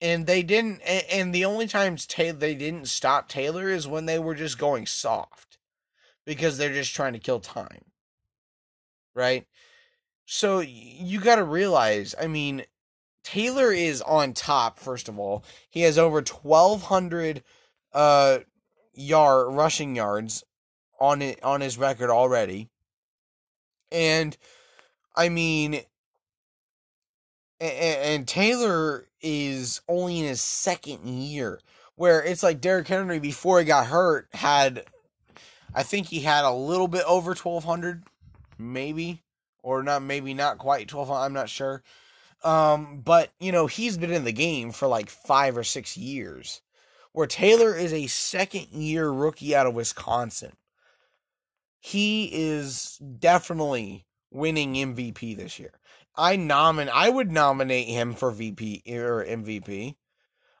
And 0.00 0.26
they 0.26 0.42
didn't, 0.42 0.80
and 0.80 1.32
the 1.32 1.44
only 1.44 1.66
times 1.66 2.06
Taylor 2.06 2.38
they 2.38 2.54
didn't 2.54 2.88
stop 2.88 3.28
Taylor 3.28 3.68
is 3.68 3.86
when 3.86 4.06
they 4.06 4.18
were 4.18 4.34
just 4.34 4.58
going 4.58 4.86
soft, 4.86 5.58
because 6.26 6.58
they're 6.58 6.72
just 6.72 6.94
trying 6.94 7.12
to 7.12 7.20
kill 7.20 7.38
time, 7.38 7.84
right? 9.14 9.46
So 10.26 10.60
you 10.60 11.20
got 11.20 11.36
to 11.36 11.44
realize, 11.44 12.14
I 12.20 12.26
mean, 12.26 12.64
Taylor 13.22 13.72
is 13.72 14.02
on 14.02 14.32
top. 14.32 14.78
First 14.78 15.08
of 15.08 15.18
all, 15.18 15.44
he 15.70 15.82
has 15.82 15.98
over 15.98 16.22
twelve 16.22 16.82
hundred 16.84 17.44
uh 17.92 18.38
yard 18.94 19.54
rushing 19.54 19.94
yards 19.94 20.42
on 20.98 21.22
it 21.22 21.42
on 21.44 21.60
his 21.60 21.78
record 21.78 22.10
already, 22.10 22.70
and 23.92 24.36
I 25.14 25.28
mean, 25.28 25.80
and, 27.60 28.26
Taylor 28.26 29.06
is 29.20 29.80
only 29.88 30.20
in 30.20 30.26
his 30.26 30.40
second 30.40 31.06
year, 31.06 31.60
where 31.96 32.22
it's 32.22 32.42
like 32.42 32.60
Derrick 32.60 32.88
Henry 32.88 33.18
before 33.18 33.58
he 33.58 33.64
got 33.64 33.86
hurt 33.86 34.28
had, 34.32 34.84
I 35.74 35.82
think 35.82 36.08
he 36.08 36.20
had 36.20 36.44
a 36.44 36.52
little 36.52 36.88
bit 36.88 37.04
over 37.06 37.34
twelve 37.34 37.64
hundred, 37.64 38.02
maybe 38.58 39.22
or 39.62 39.82
not, 39.82 40.02
maybe 40.02 40.34
not 40.34 40.58
quite 40.58 40.88
twelve. 40.88 41.10
I'm 41.10 41.32
not 41.32 41.48
sure. 41.48 41.82
Um, 42.42 43.02
but 43.04 43.30
you 43.38 43.52
know 43.52 43.66
he's 43.68 43.96
been 43.96 44.10
in 44.12 44.24
the 44.24 44.32
game 44.32 44.72
for 44.72 44.88
like 44.88 45.08
five 45.08 45.56
or 45.56 45.62
six 45.62 45.96
years, 45.96 46.62
where 47.12 47.28
Taylor 47.28 47.76
is 47.76 47.92
a 47.92 48.08
second 48.08 48.68
year 48.72 49.08
rookie 49.10 49.54
out 49.54 49.66
of 49.66 49.74
Wisconsin. 49.74 50.52
He 51.78 52.30
is 52.32 52.98
definitely 52.98 54.06
winning 54.32 54.74
MVP 54.74 55.36
this 55.36 55.58
year. 55.58 55.72
I 56.16 56.36
nomin 56.36 56.88
I 56.92 57.08
would 57.08 57.30
nominate 57.30 57.88
him 57.88 58.14
for 58.14 58.30
VP 58.30 58.82
or 58.88 59.24
MVP. 59.24 59.96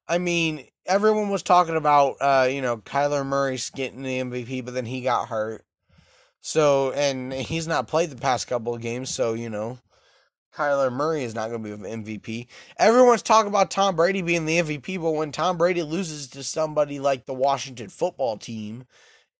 I 0.08 0.18
mean, 0.18 0.66
everyone 0.86 1.28
was 1.28 1.42
talking 1.42 1.76
about 1.76 2.16
uh, 2.20 2.48
you 2.50 2.62
know, 2.62 2.78
Kyler 2.78 3.24
Murray 3.24 3.58
getting 3.74 4.02
the 4.02 4.20
MVP, 4.20 4.64
but 4.64 4.74
then 4.74 4.86
he 4.86 5.02
got 5.02 5.28
hurt. 5.28 5.64
So, 6.40 6.90
and 6.92 7.32
he's 7.32 7.68
not 7.68 7.86
played 7.86 8.10
the 8.10 8.16
past 8.16 8.48
couple 8.48 8.74
of 8.74 8.80
games, 8.80 9.10
so 9.10 9.34
you 9.34 9.48
know, 9.48 9.78
Kyler 10.54 10.92
Murray 10.92 11.22
is 11.22 11.34
not 11.34 11.50
going 11.50 11.62
to 11.62 11.76
be 11.76 11.88
an 11.88 12.04
MVP. 12.04 12.46
Everyone's 12.78 13.22
talking 13.22 13.48
about 13.48 13.70
Tom 13.70 13.94
Brady 13.96 14.22
being 14.22 14.44
the 14.44 14.58
MVP, 14.58 15.00
but 15.00 15.12
when 15.12 15.32
Tom 15.32 15.56
Brady 15.56 15.82
loses 15.82 16.28
to 16.28 16.42
somebody 16.42 16.98
like 16.98 17.26
the 17.26 17.34
Washington 17.34 17.88
football 17.88 18.36
team, 18.36 18.84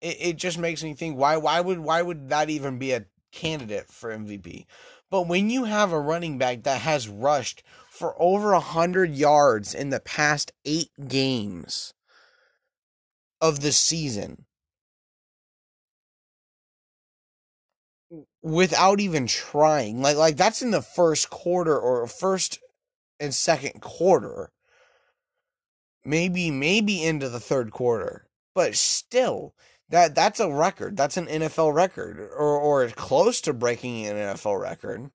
it, 0.01 0.17
it 0.21 0.37
just 0.37 0.59
makes 0.59 0.83
me 0.83 0.95
think 0.95 1.17
why 1.17 1.37
why 1.37 1.61
would 1.61 1.81
why 1.81 2.03
would 2.03 2.29
that 2.29 2.51
even 2.51 2.79
be 2.79 2.93
a 2.93 3.05
candidate 3.33 3.89
for 3.89 4.17
MVP? 4.17 4.67
But 5.11 5.27
when 5.27 5.51
you 5.51 5.65
have 5.65 5.93
a 5.93 6.01
running 6.01 6.39
back 6.39 6.63
that 6.63 6.83
has 6.83 7.09
rushed 7.09 7.63
for 7.91 8.15
over 8.21 8.53
a 8.53 8.61
hundred 8.61 9.15
yards 9.15 9.75
in 9.75 9.91
the 9.91 10.01
past 10.01 10.53
eight 10.65 10.91
games 11.09 11.93
of 13.41 13.61
the 13.61 13.73
season, 13.73 14.47
without 18.43 19.01
even 19.01 19.27
trying. 19.27 20.03
Like 20.03 20.17
like 20.17 20.37
that's 20.37 20.63
in 20.63 20.71
the 20.71 20.83
first 20.83 21.31
quarter 21.31 21.79
or 21.79 22.07
first 22.07 22.59
and 23.21 23.35
second 23.35 23.81
quarter. 23.81 24.51
Maybe 26.05 26.51
maybe 26.51 27.03
into 27.03 27.29
the 27.29 27.41
third 27.41 27.71
quarter. 27.71 28.27
But 28.55 28.75
still, 28.75 29.55
that 29.93 30.15
that's 30.15 30.41
a 30.41 30.51
record. 30.51 30.97
That's 30.97 31.17
an 31.17 31.27
NFL 31.27 31.75
record 31.75 32.19
or 32.19 32.59
or 32.59 32.89
close 32.89 33.41
to 33.43 33.53
breaking 33.53 34.07
an 34.07 34.17
NFL 34.17 34.61
record. 34.61 35.11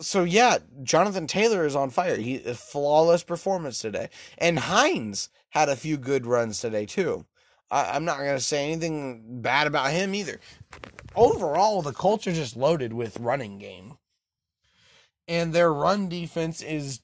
So 0.00 0.24
yeah, 0.24 0.58
Jonathan 0.82 1.26
Taylor 1.26 1.64
is 1.64 1.76
on 1.76 1.90
fire. 1.90 2.16
He 2.16 2.42
a 2.44 2.54
flawless 2.54 3.22
performance 3.22 3.78
today. 3.78 4.10
And 4.36 4.58
Hines 4.58 5.30
had 5.50 5.68
a 5.68 5.76
few 5.76 5.96
good 5.96 6.26
runs 6.26 6.60
today 6.60 6.86
too. 6.86 7.24
I, 7.70 7.96
am 7.96 8.04
not 8.04 8.18
going 8.18 8.36
to 8.36 8.40
say 8.40 8.70
anything 8.70 9.40
bad 9.40 9.66
about 9.66 9.90
him 9.92 10.14
either. 10.14 10.40
Overall, 11.14 11.82
the 11.82 11.92
Colts 11.92 12.26
are 12.26 12.32
just 12.32 12.56
loaded 12.56 12.92
with 12.92 13.18
running 13.18 13.58
game. 13.58 13.94
And 15.28 15.52
their 15.52 15.72
run 15.72 16.08
defense 16.08 16.62
is 16.62 17.00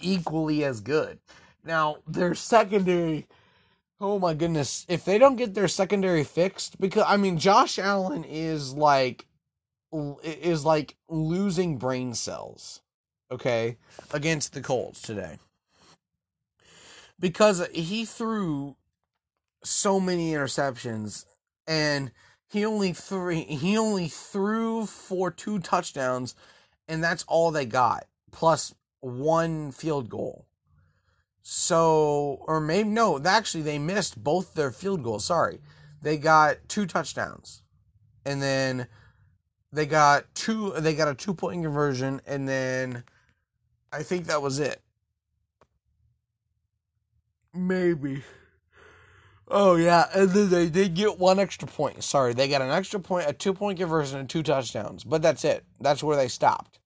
equally 0.00 0.64
as 0.64 0.80
good. 0.80 1.18
Now, 1.64 1.98
their 2.06 2.34
secondary, 2.34 3.26
oh 4.00 4.18
my 4.18 4.34
goodness, 4.34 4.84
if 4.88 5.04
they 5.04 5.18
don't 5.18 5.36
get 5.36 5.54
their 5.54 5.68
secondary 5.68 6.24
fixed, 6.24 6.80
because, 6.80 7.04
I 7.06 7.16
mean, 7.16 7.38
Josh 7.38 7.78
Allen 7.78 8.24
is 8.24 8.74
like, 8.74 9.26
is 10.22 10.64
like 10.64 10.96
losing 11.08 11.78
brain 11.78 12.14
cells, 12.14 12.82
okay, 13.30 13.78
against 14.12 14.52
the 14.52 14.60
Colts 14.60 15.00
today. 15.00 15.38
Because 17.18 17.66
he 17.72 18.04
threw 18.04 18.76
so 19.64 19.98
many 19.98 20.32
interceptions 20.32 21.24
and 21.66 22.12
he 22.48 22.64
only 22.64 22.92
threw 22.92 23.30
he 23.30 23.76
only 23.76 24.08
threw 24.08 24.86
for 24.86 25.30
two 25.30 25.58
touchdowns 25.58 26.34
and 26.86 27.02
that's 27.02 27.24
all 27.26 27.50
they 27.50 27.66
got 27.66 28.06
plus 28.30 28.74
one 29.00 29.72
field 29.72 30.08
goal 30.08 30.45
so 31.48 32.42
or 32.48 32.60
maybe 32.60 32.88
no 32.88 33.20
actually 33.24 33.62
they 33.62 33.78
missed 33.78 34.20
both 34.20 34.54
their 34.54 34.72
field 34.72 35.04
goals 35.04 35.24
sorry 35.24 35.60
they 36.02 36.16
got 36.16 36.56
two 36.66 36.84
touchdowns 36.84 37.62
and 38.24 38.42
then 38.42 38.88
they 39.72 39.86
got 39.86 40.24
two 40.34 40.72
they 40.78 40.92
got 40.92 41.06
a 41.06 41.14
two 41.14 41.32
point 41.32 41.62
conversion 41.62 42.20
and 42.26 42.48
then 42.48 43.04
i 43.92 44.02
think 44.02 44.26
that 44.26 44.42
was 44.42 44.58
it 44.58 44.82
maybe 47.54 48.24
Oh 49.48 49.76
yeah, 49.76 50.08
and 50.12 50.30
then 50.30 50.50
they 50.50 50.68
did 50.68 50.94
get 50.94 51.20
one 51.20 51.38
extra 51.38 51.68
point. 51.68 52.02
Sorry, 52.02 52.34
they 52.34 52.48
got 52.48 52.62
an 52.62 52.70
extra 52.70 52.98
point, 52.98 53.30
a 53.30 53.32
two 53.32 53.54
point 53.54 53.78
conversion, 53.78 54.18
and 54.18 54.28
two 54.28 54.42
touchdowns. 54.42 55.04
But 55.04 55.22
that's 55.22 55.44
it. 55.44 55.64
That's 55.80 56.02
where 56.02 56.16
they 56.16 56.26
stopped. 56.26 56.80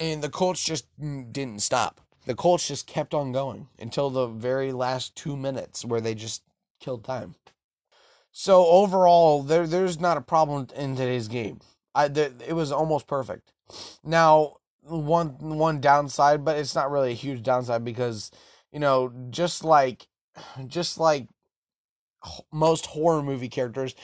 And 0.00 0.20
the 0.20 0.28
Colts 0.28 0.64
just 0.64 0.88
didn't 0.98 1.62
stop. 1.62 2.00
The 2.26 2.34
Colts 2.34 2.68
just 2.68 2.86
kept 2.86 3.14
on 3.14 3.32
going 3.32 3.68
until 3.78 4.10
the 4.10 4.26
very 4.26 4.72
last 4.72 5.14
two 5.14 5.36
minutes, 5.36 5.84
where 5.84 6.00
they 6.00 6.14
just 6.14 6.42
killed 6.80 7.04
time. 7.04 7.36
So 8.32 8.66
overall, 8.66 9.42
there 9.42 9.66
there's 9.66 9.98
not 9.98 10.18
a 10.18 10.20
problem 10.20 10.66
in 10.76 10.96
today's 10.96 11.28
game. 11.28 11.60
I 11.94 12.08
there, 12.08 12.32
it 12.46 12.52
was 12.52 12.72
almost 12.72 13.06
perfect. 13.06 13.52
Now 14.04 14.56
one 14.82 15.38
one 15.38 15.80
downside, 15.80 16.44
but 16.44 16.58
it's 16.58 16.74
not 16.74 16.90
really 16.90 17.12
a 17.12 17.14
huge 17.14 17.42
downside 17.42 17.84
because 17.84 18.30
you 18.72 18.80
know 18.80 19.12
just 19.30 19.64
like 19.64 20.08
just 20.66 20.98
like 20.98 21.28
most 22.52 22.86
horror 22.86 23.22
movie 23.22 23.48
characters, 23.48 23.94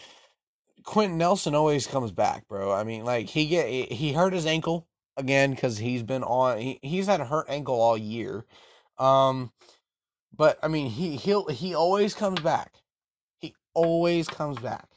Quenton 0.85 1.19
Nelson 1.19 1.55
always 1.55 1.87
comes 1.87 2.13
back, 2.13 2.47
bro. 2.49 2.73
I 2.73 2.85
mean, 2.85 3.05
like 3.05 3.29
he 3.29 3.47
get 3.47 3.69
he 3.69 4.13
hurt 4.13 4.33
his 4.33 4.47
ankle 4.47 4.87
again 5.17 5.51
because 5.51 5.79
he's 5.79 6.03
been 6.03 6.23
on 6.23 6.59
he, 6.59 6.79
he's 6.83 7.07
had 7.07 7.21
a 7.21 7.25
hurt 7.25 7.47
ankle 7.49 7.81
all 7.81 7.97
year. 7.97 8.45
Um, 8.99 9.53
but 10.37 10.59
I 10.63 10.69
mean, 10.69 10.89
he 10.91 11.17
he'll 11.17 11.47
he 11.49 11.75
always 11.75 12.15
comes 12.15 12.41
back. 12.41 12.75
He 13.39 13.55
always 13.75 14.29
comes 14.29 14.59
back, 14.59 14.89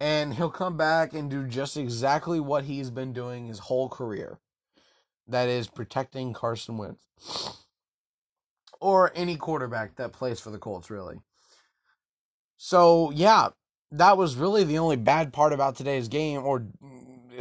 and 0.00 0.34
he'll 0.34 0.50
come 0.50 0.76
back 0.76 1.12
and 1.14 1.30
do 1.30 1.46
just 1.46 1.76
exactly 1.76 2.40
what 2.40 2.64
he's 2.64 2.90
been 2.90 3.12
doing 3.12 3.46
his 3.46 3.58
whole 3.60 3.88
career. 3.88 4.38
That 5.26 5.48
is 5.48 5.68
protecting 5.68 6.32
Carson 6.34 6.76
Wentz 6.76 7.06
or 8.80 9.10
any 9.14 9.36
quarterback 9.36 9.96
that 9.96 10.12
plays 10.12 10.40
for 10.40 10.50
the 10.50 10.58
Colts, 10.58 10.90
really. 10.90 11.20
So, 12.56 13.10
yeah, 13.10 13.48
that 13.90 14.16
was 14.16 14.36
really 14.36 14.64
the 14.64 14.78
only 14.78 14.96
bad 14.96 15.32
part 15.32 15.52
about 15.52 15.76
today's 15.76 16.08
game, 16.08 16.44
or 16.44 16.66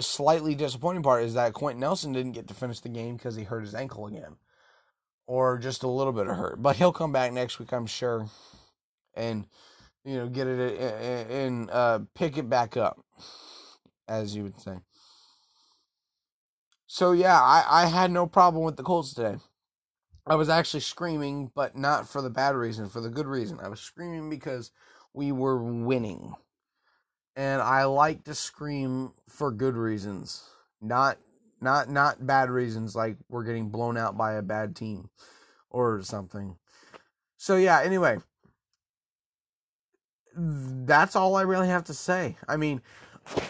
slightly 0.02 0.56
disappointing 0.56 1.04
part, 1.04 1.24
is 1.24 1.34
that 1.36 1.54
Quenton 1.54 1.80
Nelson 1.80 2.14
didn't 2.14 2.32
get 2.34 2.48
to 2.48 2.54
finish 2.54 2.80
the 2.80 2.90
game 2.90 3.16
because 3.16 3.36
he 3.36 3.44
hurt 3.44 3.62
his 3.62 3.76
ankle 3.76 4.08
again, 4.08 4.36
or 5.28 5.58
just 5.58 5.84
a 5.84 5.88
little 5.88 6.14
bit 6.14 6.28
of 6.28 6.36
hurt. 6.36 6.62
But 6.62 6.76
he'll 6.78 6.92
come 6.92 7.12
back 7.12 7.34
next 7.34 7.60
week, 7.60 7.72
I'm 7.72 7.86
sure, 7.86 8.28
and 9.14 9.46
you 10.04 10.18
know 10.18 10.28
get 10.28 10.48
it 10.48 11.30
and 11.30 11.70
uh, 11.70 12.00
pick 12.16 12.38
it 12.38 12.50
back 12.50 12.78
up, 12.78 13.04
as 14.08 14.36
you 14.36 14.44
would 14.44 14.60
say. 14.60 14.78
So 16.88 17.12
yeah, 17.12 17.40
I, 17.42 17.66
I 17.68 17.86
had 17.88 18.12
no 18.12 18.28
problem 18.28 18.64
with 18.64 18.78
the 18.78 18.84
Colts 18.84 19.14
today. 19.14 19.38
I 20.26 20.36
was 20.36 20.48
actually 20.48 20.82
screaming, 20.82 21.52
but 21.54 21.76
not 21.76 22.08
for 22.08 22.22
the 22.22 22.30
bad 22.30 22.56
reason, 22.56 22.88
for 22.88 23.02
the 23.02 23.10
good 23.10 23.28
reason. 23.28 23.60
I 23.60 23.68
was 23.68 23.82
screaming 23.82 24.30
because 24.30 24.72
we 25.14 25.32
were 25.32 25.62
winning. 25.62 26.34
And 27.36 27.62
I 27.62 27.86
like 27.86 28.26
to 28.26 28.36
scream 28.36 29.14
for 29.28 29.52
good 29.52 29.76
reasons, 29.76 30.44
not 30.82 31.18
not 31.62 31.90
not 31.90 32.26
bad 32.28 32.50
reasons 32.50 32.96
like 32.96 33.18
we're 33.30 33.44
getting 33.44 33.70
blown 33.70 33.98
out 33.98 34.18
by 34.18 34.34
a 34.34 34.42
bad 34.42 34.76
team 34.76 35.10
or 35.70 36.02
something. 36.04 36.58
So 37.38 37.56
yeah, 37.56 37.82
anyway, 37.82 38.18
that's 40.36 41.16
all 41.16 41.36
I 41.36 41.42
really 41.42 41.68
have 41.68 41.86
to 41.86 41.94
say. 41.94 42.38
I 42.48 42.58
mean, 42.58 42.82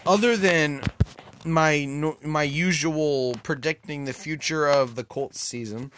other 0.05 0.37
than 0.37 0.81
my 1.45 1.85
my 2.23 2.43
usual 2.43 3.35
predicting 3.43 4.05
the 4.05 4.13
future 4.13 4.67
of 4.67 4.95
the 4.95 5.03
Colts 5.03 5.41
season, 5.41 5.91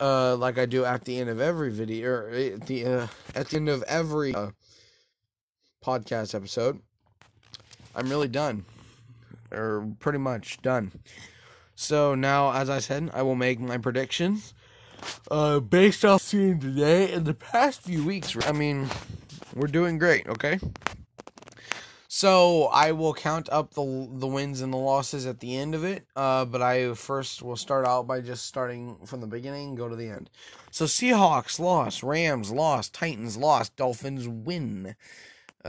uh, 0.00 0.36
like 0.36 0.58
I 0.58 0.66
do 0.66 0.84
at 0.84 1.04
the 1.04 1.18
end 1.18 1.30
of 1.30 1.40
every 1.40 1.70
video, 1.70 2.10
or 2.10 2.28
at 2.30 2.66
the 2.66 2.86
uh, 2.86 3.06
at 3.34 3.48
the 3.48 3.56
end 3.56 3.68
of 3.68 3.82
every 3.84 4.34
uh, 4.34 4.50
podcast 5.84 6.34
episode. 6.34 6.80
I'm 7.94 8.08
really 8.08 8.28
done, 8.28 8.64
or 9.50 9.88
pretty 9.98 10.18
much 10.18 10.62
done. 10.62 10.92
So 11.74 12.14
now, 12.14 12.52
as 12.52 12.68
I 12.68 12.80
said, 12.80 13.10
I 13.14 13.22
will 13.22 13.36
make 13.36 13.60
my 13.60 13.78
predictions 13.78 14.54
uh, 15.30 15.60
based 15.60 16.04
off 16.04 16.22
seeing 16.22 16.58
today 16.58 17.12
and 17.12 17.24
the 17.24 17.34
past 17.34 17.82
few 17.82 18.04
weeks. 18.04 18.36
I 18.46 18.52
mean, 18.52 18.88
we're 19.54 19.68
doing 19.68 19.98
great, 19.98 20.26
okay? 20.28 20.58
So 22.10 22.64
I 22.72 22.92
will 22.92 23.14
count 23.14 23.48
up 23.52 23.74
the 23.74 24.08
the 24.10 24.26
wins 24.26 24.60
and 24.60 24.72
the 24.72 24.78
losses 24.78 25.26
at 25.26 25.40
the 25.40 25.56
end 25.56 25.74
of 25.74 25.84
it. 25.84 26.04
Uh, 26.16 26.46
but 26.46 26.62
I 26.62 26.94
first 26.94 27.42
will 27.42 27.56
start 27.56 27.86
out 27.86 28.06
by 28.06 28.22
just 28.22 28.46
starting 28.46 28.96
from 29.04 29.20
the 29.20 29.26
beginning, 29.26 29.68
and 29.68 29.76
go 29.76 29.88
to 29.88 29.94
the 29.94 30.08
end. 30.08 30.30
So 30.72 30.86
Seahawks 30.86 31.60
lost, 31.60 32.02
Rams 32.02 32.50
lost, 32.50 32.92
Titans 32.92 33.36
lost, 33.36 33.76
Dolphins 33.76 34.26
win. 34.26 34.96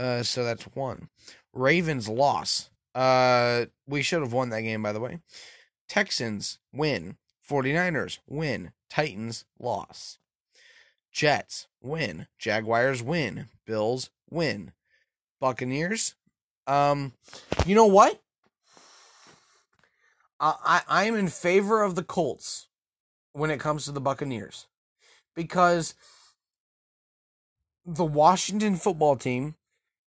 Uh, 0.00 0.22
so 0.22 0.44
that's 0.44 0.64
one. 0.74 1.10
Ravens 1.52 2.08
loss. 2.08 2.70
Uh, 2.94 3.66
we 3.86 4.00
should 4.00 4.22
have 4.22 4.32
won 4.32 4.48
that 4.48 4.62
game, 4.62 4.82
by 4.82 4.92
the 4.92 5.00
way. 5.00 5.18
Texans 5.90 6.58
win. 6.72 7.18
49ers 7.48 8.18
win. 8.26 8.72
Titans 8.88 9.44
loss. 9.58 10.18
Jets 11.12 11.66
win. 11.82 12.28
Jaguars 12.38 13.02
win. 13.02 13.48
Bills 13.66 14.08
win. 14.30 14.72
Buccaneers. 15.38 16.14
Um, 16.66 17.12
you 17.66 17.74
know 17.74 17.86
what? 17.86 18.22
I 20.40 20.80
I 20.88 21.04
am 21.04 21.16
in 21.16 21.28
favor 21.28 21.82
of 21.82 21.94
the 21.94 22.02
Colts 22.02 22.68
when 23.34 23.50
it 23.50 23.60
comes 23.60 23.84
to 23.84 23.92
the 23.92 24.00
Buccaneers 24.00 24.66
because 25.34 25.94
the 27.84 28.04
Washington 28.04 28.76
football 28.76 29.16
team 29.16 29.56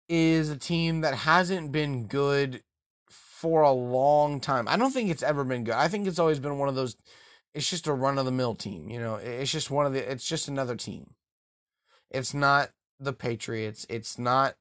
is 0.08 0.50
a 0.50 0.56
team 0.56 1.00
that 1.00 1.14
hasn't 1.14 1.72
been 1.72 2.06
good 2.06 2.62
for 3.08 3.62
a 3.62 3.72
long 3.72 4.40
time. 4.40 4.68
I 4.68 4.76
don't 4.76 4.92
think 4.92 5.10
it's 5.10 5.22
ever 5.22 5.44
been 5.44 5.64
good. 5.64 5.74
I 5.74 5.88
think 5.88 6.06
it's 6.06 6.18
always 6.18 6.38
been 6.38 6.58
one 6.58 6.68
of 6.68 6.74
those 6.74 6.96
it's 7.56 7.70
just 7.70 7.86
a 7.86 7.92
run 7.94 8.18
of 8.18 8.26
the 8.26 8.30
mill 8.32 8.54
team, 8.54 8.90
you 8.90 9.00
know. 9.00 9.14
It's 9.14 9.50
just 9.50 9.70
one 9.70 9.86
of 9.86 9.94
the 9.94 10.10
it's 10.10 10.28
just 10.28 10.46
another 10.46 10.76
team. 10.76 11.14
It's 12.10 12.34
not 12.34 12.70
the 13.00 13.14
Patriots, 13.14 13.86
it's 13.88 14.18
not 14.18 14.56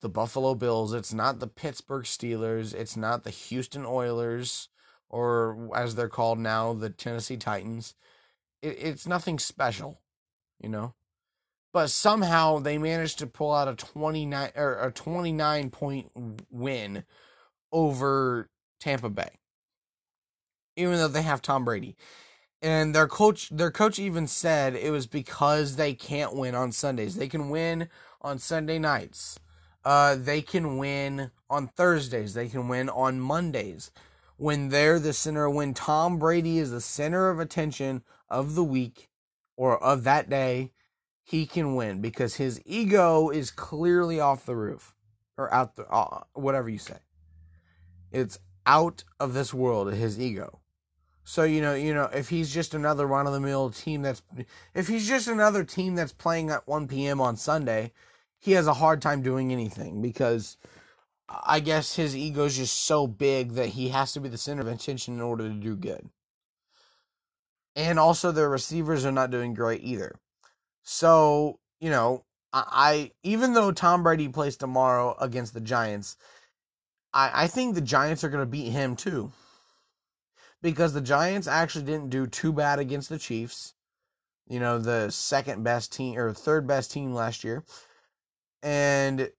the 0.00 0.08
Buffalo 0.08 0.54
Bills, 0.54 0.94
it's 0.94 1.12
not 1.12 1.40
the 1.40 1.48
Pittsburgh 1.48 2.04
Steelers, 2.04 2.72
it's 2.72 2.96
not 2.96 3.24
the 3.24 3.30
Houston 3.30 3.84
Oilers 3.84 4.68
or 5.08 5.70
as 5.74 5.96
they're 5.96 6.08
called 6.08 6.38
now, 6.38 6.72
the 6.72 6.88
Tennessee 6.88 7.36
Titans. 7.36 7.96
It, 8.62 8.76
it's 8.78 9.08
nothing 9.08 9.40
special, 9.40 10.00
you 10.60 10.68
know. 10.68 10.94
But 11.72 11.90
somehow 11.90 12.58
they 12.58 12.78
managed 12.78 13.20
to 13.20 13.26
pull 13.26 13.52
out 13.52 13.68
a 13.68 13.74
29 13.74 14.50
or 14.56 14.80
a 14.80 14.90
29 14.90 15.70
point 15.70 16.10
win 16.50 17.04
over 17.72 18.48
Tampa 18.80 19.08
Bay 19.08 19.40
even 20.80 20.96
though 20.96 21.08
they 21.08 21.22
have 21.22 21.42
Tom 21.42 21.64
Brady. 21.64 21.96
And 22.62 22.94
their 22.94 23.08
coach 23.08 23.48
their 23.50 23.70
coach 23.70 23.98
even 23.98 24.26
said 24.26 24.74
it 24.74 24.90
was 24.90 25.06
because 25.06 25.76
they 25.76 25.94
can't 25.94 26.34
win 26.34 26.54
on 26.54 26.72
Sundays. 26.72 27.16
They 27.16 27.28
can 27.28 27.48
win 27.48 27.88
on 28.20 28.38
Sunday 28.38 28.78
nights. 28.78 29.38
Uh, 29.82 30.14
they 30.14 30.42
can 30.42 30.76
win 30.76 31.30
on 31.48 31.68
Thursdays. 31.68 32.34
They 32.34 32.48
can 32.48 32.68
win 32.68 32.90
on 32.90 33.18
Mondays. 33.18 33.90
When 34.36 34.68
they're 34.68 34.98
the 34.98 35.14
center, 35.14 35.48
when 35.48 35.72
Tom 35.72 36.18
Brady 36.18 36.58
is 36.58 36.70
the 36.70 36.82
center 36.82 37.30
of 37.30 37.40
attention 37.40 38.02
of 38.28 38.54
the 38.54 38.64
week 38.64 39.08
or 39.56 39.82
of 39.82 40.04
that 40.04 40.28
day, 40.28 40.72
he 41.30 41.46
can 41.46 41.76
win 41.76 42.00
because 42.00 42.34
his 42.34 42.60
ego 42.66 43.30
is 43.30 43.52
clearly 43.52 44.18
off 44.18 44.44
the 44.44 44.56
roof 44.56 44.96
or 45.38 45.52
out 45.54 45.76
the 45.76 45.86
uh, 45.86 46.24
whatever 46.32 46.68
you 46.68 46.78
say. 46.78 46.96
It's 48.10 48.40
out 48.66 49.04
of 49.20 49.32
this 49.32 49.54
world. 49.54 49.92
His 49.92 50.18
ego. 50.18 50.58
So 51.22 51.44
you 51.44 51.60
know, 51.60 51.72
you 51.72 51.94
know, 51.94 52.10
if 52.12 52.30
he's 52.30 52.52
just 52.52 52.74
another 52.74 53.06
run 53.06 53.28
of 53.28 53.32
the 53.32 53.38
mill 53.38 53.70
team 53.70 54.02
that's, 54.02 54.22
if 54.74 54.88
he's 54.88 55.06
just 55.06 55.28
another 55.28 55.62
team 55.62 55.94
that's 55.94 56.12
playing 56.12 56.50
at 56.50 56.66
1 56.66 56.88
p.m. 56.88 57.20
on 57.20 57.36
Sunday, 57.36 57.92
he 58.36 58.52
has 58.52 58.66
a 58.66 58.74
hard 58.74 59.00
time 59.00 59.22
doing 59.22 59.52
anything 59.52 60.02
because 60.02 60.56
I 61.28 61.60
guess 61.60 61.94
his 61.94 62.16
ego's 62.16 62.56
just 62.56 62.74
so 62.74 63.06
big 63.06 63.52
that 63.52 63.68
he 63.68 63.90
has 63.90 64.12
to 64.14 64.20
be 64.20 64.28
the 64.28 64.36
center 64.36 64.62
of 64.62 64.66
attention 64.66 65.14
in 65.14 65.20
order 65.20 65.48
to 65.48 65.54
do 65.54 65.76
good. 65.76 66.10
And 67.76 68.00
also, 68.00 68.32
their 68.32 68.48
receivers 68.48 69.06
are 69.06 69.12
not 69.12 69.30
doing 69.30 69.54
great 69.54 69.84
either. 69.84 70.18
So 70.82 71.58
you 71.80 71.90
know, 71.90 72.24
I, 72.52 72.64
I 72.70 73.10
even 73.22 73.54
though 73.54 73.72
Tom 73.72 74.02
Brady 74.02 74.28
plays 74.28 74.56
tomorrow 74.56 75.16
against 75.20 75.54
the 75.54 75.60
Giants, 75.60 76.16
I 77.12 77.44
I 77.44 77.46
think 77.46 77.74
the 77.74 77.80
Giants 77.80 78.24
are 78.24 78.30
going 78.30 78.44
to 78.44 78.50
beat 78.50 78.70
him 78.70 78.96
too 78.96 79.32
because 80.62 80.92
the 80.92 81.00
Giants 81.00 81.46
actually 81.46 81.84
didn't 81.84 82.10
do 82.10 82.26
too 82.26 82.52
bad 82.52 82.78
against 82.78 83.08
the 83.08 83.18
Chiefs. 83.18 83.74
You 84.48 84.58
know, 84.58 84.78
the 84.78 85.10
second 85.10 85.62
best 85.62 85.92
team 85.92 86.18
or 86.18 86.32
third 86.32 86.66
best 86.66 86.90
team 86.90 87.14
last 87.14 87.44
year. 87.44 87.64
And 88.62 89.30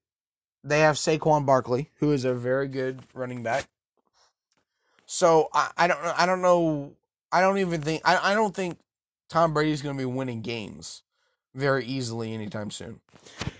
they 0.64 0.80
have 0.80 0.96
Saquon 0.96 1.44
Barkley, 1.44 1.90
who 1.98 2.12
is 2.12 2.24
a 2.24 2.34
very 2.34 2.68
good 2.68 3.00
running 3.14 3.42
back. 3.42 3.66
So 5.06 5.48
I, 5.52 5.70
I 5.76 5.86
don't 5.86 5.98
I 6.00 6.26
don't 6.26 6.40
know 6.40 6.94
I 7.30 7.40
don't 7.40 7.58
even 7.58 7.82
think 7.82 8.02
I, 8.04 8.32
I 8.32 8.34
don't 8.34 8.54
think 8.54 8.78
Tom 9.28 9.52
Brady's 9.52 9.82
gonna 9.82 9.98
be 9.98 10.06
winning 10.06 10.40
games 10.40 11.02
very 11.54 11.84
easily 11.84 12.32
anytime 12.32 12.70
soon. 12.70 13.00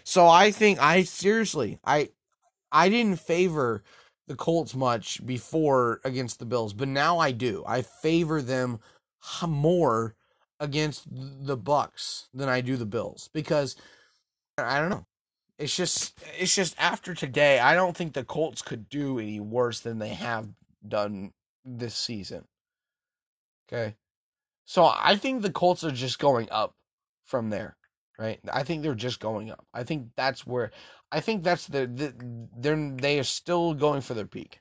So 0.04 0.26
I 0.26 0.50
think 0.50 0.80
I 0.80 1.02
seriously 1.02 1.78
I 1.84 2.10
I 2.70 2.88
didn't 2.88 3.20
favor 3.20 3.82
the 4.26 4.36
Colts 4.36 4.74
much 4.74 5.24
before 5.26 6.00
against 6.04 6.38
the 6.38 6.46
Bills, 6.46 6.72
but 6.72 6.88
now 6.88 7.18
I 7.18 7.32
do. 7.32 7.64
I 7.66 7.82
favor 7.82 8.40
them 8.40 8.80
more 9.46 10.14
against 10.60 11.06
the 11.10 11.56
Bucks 11.56 12.28
than 12.32 12.48
I 12.48 12.60
do 12.60 12.76
the 12.76 12.86
Bills 12.86 13.28
because 13.32 13.76
I 14.56 14.80
don't 14.80 14.90
know. 14.90 15.06
It's 15.58 15.76
just 15.76 16.18
it's 16.38 16.54
just 16.54 16.74
after 16.78 17.14
today, 17.14 17.58
I 17.58 17.74
don't 17.74 17.96
think 17.96 18.14
the 18.14 18.24
Colts 18.24 18.62
could 18.62 18.88
do 18.88 19.18
any 19.18 19.40
worse 19.40 19.80
than 19.80 19.98
they 19.98 20.14
have 20.14 20.48
done 20.86 21.32
this 21.64 21.94
season. 21.94 22.44
Okay. 23.68 23.96
So 24.64 24.84
I 24.84 25.16
think 25.16 25.42
the 25.42 25.50
Colts 25.50 25.84
are 25.84 25.90
just 25.90 26.18
going 26.18 26.48
up 26.50 26.74
from 27.24 27.50
there, 27.50 27.76
right? 28.22 28.40
I 28.52 28.62
think 28.62 28.82
they're 28.82 28.94
just 28.94 29.18
going 29.18 29.50
up. 29.50 29.66
I 29.74 29.82
think 29.82 30.10
that's 30.16 30.46
where 30.46 30.70
I 31.10 31.20
think 31.20 31.42
that's 31.42 31.66
the, 31.66 31.86
the 31.86 32.14
they're 32.56 32.96
they 32.96 33.18
are 33.18 33.24
still 33.24 33.74
going 33.74 34.00
for 34.00 34.14
their 34.14 34.26
peak. 34.26 34.60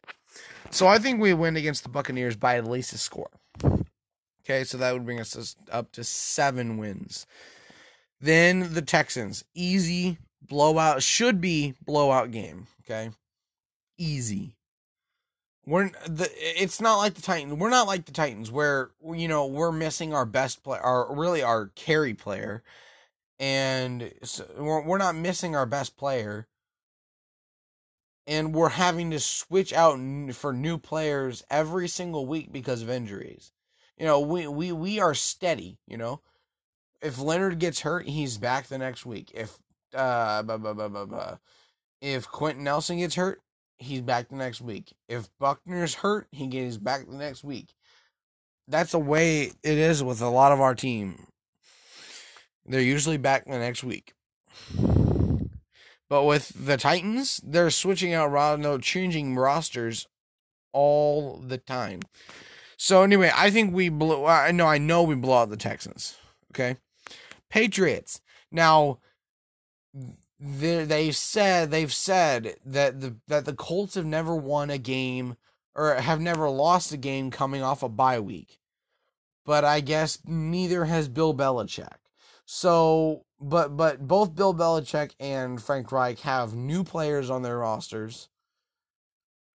So 0.71 0.88
I 0.88 0.97
think 0.97 1.21
we 1.21 1.34
win 1.34 1.56
against 1.56 1.84
the 1.84 1.89
Buccaneers 1.89 2.36
by 2.36 2.58
at 2.58 2.65
least 2.65 2.93
a 2.93 2.97
score. 2.97 3.30
Okay, 3.63 4.63
so 4.63 4.78
that 4.78 4.93
would 4.93 5.06
bring 5.06 5.19
us 5.19 5.56
up 5.71 5.91
to 5.91 6.04
seven 6.04 6.78
wins. 6.78 7.28
Then 8.19 8.74
the 8.74 8.82
Texans, 8.82 9.43
easy 9.54 10.17
blowout, 10.41 11.04
should 11.04 11.39
be 11.39 11.76
blowout 11.86 12.32
game. 12.32 12.67
Okay, 12.84 13.12
easy. 13.97 14.56
We're 15.67 15.91
the. 16.08 16.28
It's 16.36 16.82
not 16.82 16.97
like 16.97 17.13
the 17.13 17.21
Titans. 17.21 17.54
We're 17.54 17.69
not 17.69 17.86
like 17.86 18.06
the 18.06 18.12
Titans, 18.12 18.50
where 18.50 18.89
you 19.13 19.28
know 19.28 19.45
we're 19.45 19.71
missing 19.71 20.15
our 20.15 20.26
best 20.26 20.63
player, 20.63 20.82
our 20.82 21.15
really 21.15 21.43
our 21.43 21.67
carry 21.76 22.15
player 22.15 22.63
and 23.42 24.14
so 24.22 24.46
we're, 24.56 24.84
we're 24.84 24.98
not 25.00 25.16
missing 25.16 25.56
our 25.56 25.66
best 25.66 25.98
player. 25.98 26.48
And 28.28 28.54
we're 28.54 28.70
having 28.70 29.10
to 29.12 29.20
switch 29.20 29.74
out 29.74 30.00
for 30.34 30.54
new 30.54 30.78
players 30.78 31.44
every 31.50 31.88
single 31.88 32.28
week 32.28 32.52
because 32.52 32.84
of 32.84 32.90
injuries. 32.90 33.52
You 33.98 34.06
know 34.06 34.20
we 34.20 34.48
we, 34.48 34.72
we 34.72 35.00
are 35.00 35.16
steady 35.16 35.80
you 35.88 35.98
know? 35.98 36.22
If 37.02 37.20
leonard 37.20 37.58
gets 37.60 37.82
hurt 37.82 38.08
he's 38.08 38.38
back 38.38 38.68
the 38.68 38.78
next 38.78 39.06
week. 39.06 39.32
If 39.34 39.58
uh 39.94 40.44
blah, 40.44 40.58
blah, 40.58 40.74
blah, 40.74 40.88
blah, 40.88 41.06
blah. 41.06 41.38
if 42.00 42.28
quenton 42.28 42.64
nelson 42.64 43.00
gets 43.00 43.16
hurt 43.16 43.42
he's 43.80 44.02
back 44.02 44.30
the 44.30 44.36
next 44.36 44.62
week. 44.62 44.94
If 45.10 45.30
buckner's 45.40 45.96
hurt 45.96 46.28
he 46.32 46.46
gets 46.46 46.78
back 46.78 47.08
the 47.08 47.18
next 47.18 47.44
week. 47.44 47.74
That's 48.68 48.92
the 48.92 49.00
way 49.00 49.52
it 49.64 49.78
is 49.78 50.04
with 50.04 50.22
a 50.22 50.30
lot 50.30 50.52
of 50.52 50.62
our 50.62 50.76
team 50.76 51.26
they're 52.65 52.82
usually 52.82 53.17
back 53.17 53.45
the 53.45 53.58
next 53.58 53.84
week. 53.84 54.13
But 56.10 56.24
with 56.24 56.50
the 56.65 56.78
Titans, 56.78 57.39
they're 57.43 57.69
switching 57.69 58.13
out 58.13 58.60
no 58.60 58.78
changing 58.78 59.36
rosters 59.36 60.08
all 60.74 61.38
the 61.38 61.58
time. 61.58 62.02
So 62.78 63.04
anyway, 63.04 63.32
I 63.34 63.50
think 63.52 63.74
we 63.74 63.89
blew. 63.89 64.26
I 64.26 64.52
know, 64.52 64.67
I 64.67 64.78
know 64.78 65.04
we 65.04 65.15
blew 65.15 65.34
out 65.34 65.50
the 65.50 65.58
Texans. 65.58 66.17
Okay, 66.52 66.78
Patriots. 67.50 68.21
Now, 68.52 69.00
they've 70.39 71.15
said 71.15 71.71
they've 71.71 71.93
said 71.93 72.56
that 72.65 73.00
the 73.00 73.15
that 73.28 73.45
the 73.45 73.54
Colts 73.54 73.95
have 73.95 74.06
never 74.06 74.36
won 74.36 74.69
a 74.69 74.78
game 74.78 75.38
or 75.76 75.95
have 75.95 76.19
never 76.19 76.50
lost 76.50 76.91
a 76.91 76.97
game 76.97 77.32
coming 77.32 77.62
off 77.62 77.84
a 77.84 77.89
bye 77.89 78.19
week. 78.19 78.60
But 79.45 79.63
I 79.63 79.80
guess 79.80 80.19
neither 80.26 80.86
has 80.86 81.08
Bill 81.08 81.34
Belichick. 81.34 82.01
So, 82.54 83.24
but 83.40 83.78
but 83.78 84.06
both 84.06 84.36
Bill 84.36 84.54
Belichick 84.54 85.12
and 85.22 85.64
Frank 85.64 85.90
Reich 85.90 86.20
have 86.20 86.54
new 86.54 86.84
players 86.84 87.30
on 87.30 87.44
their 87.44 87.60
rosters 87.60 88.28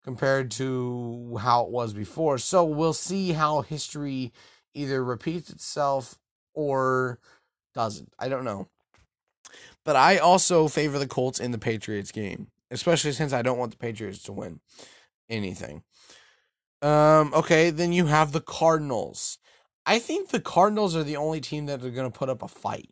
compared 0.05 0.53
to 0.53 1.37
how 1.41 1.65
it 1.65 1.71
was 1.71 1.93
before. 1.93 2.39
So 2.39 2.63
we'll 2.63 2.93
see 2.93 3.33
how 3.33 3.63
history 3.63 4.33
either 4.75 5.03
repeats 5.03 5.51
itself 5.51 6.21
or 6.55 7.19
doesn't. 7.75 8.13
I 8.17 8.29
don't 8.29 8.45
know. 8.45 8.69
But 9.85 9.97
I 9.97 10.19
also 10.19 10.69
favor 10.69 10.97
the 10.97 11.09
Colts 11.09 11.41
in 11.41 11.51
the 11.51 11.59
Patriots 11.59 12.13
game. 12.13 12.47
especially 12.71 13.11
since 13.11 13.33
I 13.33 13.43
don't 13.43 13.59
want 13.59 13.73
the 13.73 13.77
Patriots 13.77 14.23
to 14.23 14.33
win 14.33 14.61
anything. 15.29 15.83
Um, 16.81 17.35
okay, 17.35 17.71
then 17.71 17.93
you 17.93 18.07
have 18.07 18.31
the 18.31 18.41
Cardinals. 18.41 19.39
I 19.87 19.99
think 19.99 20.31
the 20.31 20.41
Cardinals 20.41 20.97
are 20.97 21.05
the 21.05 21.17
only 21.17 21.41
team 21.41 21.67
that 21.67 21.85
are 21.85 21.91
going 21.91 22.11
to 22.11 22.19
put 22.19 22.31
up 22.31 22.43
a 22.43 22.49
fight 22.49 22.91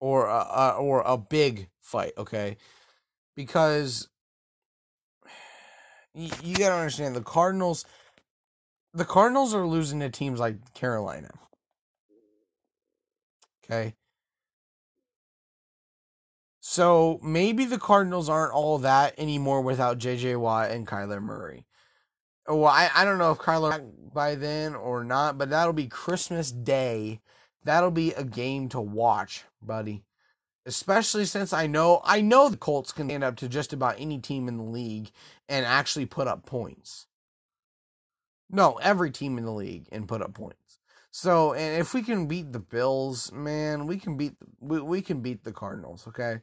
or 0.00 0.26
a, 0.26 0.32
a, 0.32 0.76
or 0.78 1.02
a 1.04 1.16
big 1.16 1.68
fight, 1.80 2.12
okay? 2.18 2.56
Because 3.34 4.08
you, 6.14 6.30
you 6.42 6.56
got 6.56 6.70
to 6.70 6.74
understand 6.74 7.16
the 7.16 7.22
Cardinals 7.22 7.84
the 8.94 9.04
Cardinals 9.04 9.54
are 9.54 9.66
losing 9.66 10.00
to 10.00 10.10
teams 10.10 10.40
like 10.40 10.74
Carolina. 10.74 11.30
Okay? 13.64 13.94
So 16.60 17.20
maybe 17.22 17.64
the 17.64 17.78
Cardinals 17.78 18.28
aren't 18.28 18.52
all 18.52 18.78
that 18.78 19.14
anymore 19.18 19.60
without 19.60 19.98
JJ 19.98 20.38
Watt 20.38 20.70
and 20.70 20.86
Kyler 20.86 21.22
Murray. 21.22 21.64
Well, 22.48 22.66
I, 22.66 22.90
I 22.94 23.04
don't 23.04 23.18
know 23.18 23.32
if 23.32 23.38
Carlo 23.38 23.78
by 24.14 24.34
then 24.34 24.74
or 24.74 25.04
not, 25.04 25.36
but 25.36 25.50
that'll 25.50 25.74
be 25.74 25.86
Christmas 25.86 26.50
Day. 26.50 27.20
That'll 27.64 27.90
be 27.90 28.12
a 28.14 28.24
game 28.24 28.70
to 28.70 28.80
watch, 28.80 29.44
buddy. 29.60 30.04
Especially 30.64 31.26
since 31.26 31.52
I 31.52 31.66
know 31.66 32.00
I 32.04 32.22
know 32.22 32.48
the 32.48 32.56
Colts 32.56 32.92
can 32.92 33.08
stand 33.08 33.24
up 33.24 33.36
to 33.36 33.48
just 33.48 33.72
about 33.72 33.96
any 33.98 34.18
team 34.18 34.48
in 34.48 34.56
the 34.56 34.62
league 34.62 35.10
and 35.48 35.66
actually 35.66 36.06
put 36.06 36.26
up 36.26 36.46
points. 36.46 37.06
No, 38.50 38.78
every 38.82 39.10
team 39.10 39.36
in 39.36 39.44
the 39.44 39.52
league 39.52 39.86
and 39.92 40.08
put 40.08 40.22
up 40.22 40.32
points. 40.32 40.78
So, 41.10 41.52
and 41.52 41.80
if 41.80 41.94
we 41.94 42.02
can 42.02 42.26
beat 42.26 42.52
the 42.52 42.60
Bills, 42.60 43.30
man, 43.32 43.86
we 43.86 43.98
can 43.98 44.16
beat 44.16 44.34
we, 44.60 44.80
we 44.80 45.02
can 45.02 45.20
beat 45.20 45.44
the 45.44 45.52
Cardinals, 45.52 46.06
okay? 46.08 46.40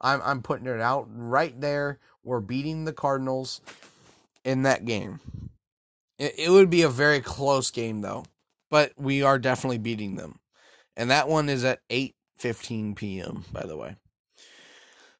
I'm 0.00 0.20
I'm 0.24 0.42
putting 0.42 0.66
it 0.66 0.80
out 0.80 1.06
right 1.10 1.60
there. 1.60 2.00
We're 2.24 2.40
beating 2.40 2.84
the 2.84 2.92
Cardinals 2.92 3.60
in 4.44 4.62
that 4.62 4.84
game. 4.84 5.20
It, 6.18 6.34
it 6.38 6.50
would 6.50 6.70
be 6.70 6.82
a 6.82 6.88
very 6.88 7.20
close 7.20 7.70
game 7.70 8.00
though, 8.00 8.24
but 8.70 8.92
we 8.96 9.22
are 9.22 9.38
definitely 9.38 9.78
beating 9.78 10.16
them. 10.16 10.38
And 10.96 11.10
that 11.10 11.28
one 11.28 11.48
is 11.48 11.64
at 11.64 11.80
8:15 11.88 12.94
p.m. 12.96 13.44
by 13.52 13.66
the 13.66 13.76
way. 13.76 13.96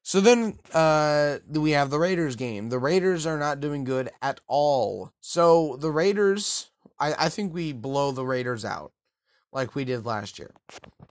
So 0.03 0.21
then 0.21 0.59
uh, 0.71 1.39
we 1.49 1.71
have 1.71 1.89
the 1.89 1.97
Raiders 1.97 2.35
game. 2.35 2.69
The 2.69 2.77
Raiders 2.77 3.25
are 3.25 3.39
not 3.39 3.59
doing 3.59 3.83
good 3.83 4.11
at 4.21 4.39
all. 4.47 5.11
So 5.19 5.77
the 5.79 5.89
Raiders, 5.89 6.69
I, 6.99 7.15
I 7.25 7.29
think 7.29 7.53
we 7.53 7.73
blow 7.73 8.11
the 8.11 8.23
Raiders 8.23 8.63
out 8.63 8.91
like 9.51 9.73
we 9.73 9.83
did 9.83 10.05
last 10.05 10.37
year. 10.37 10.51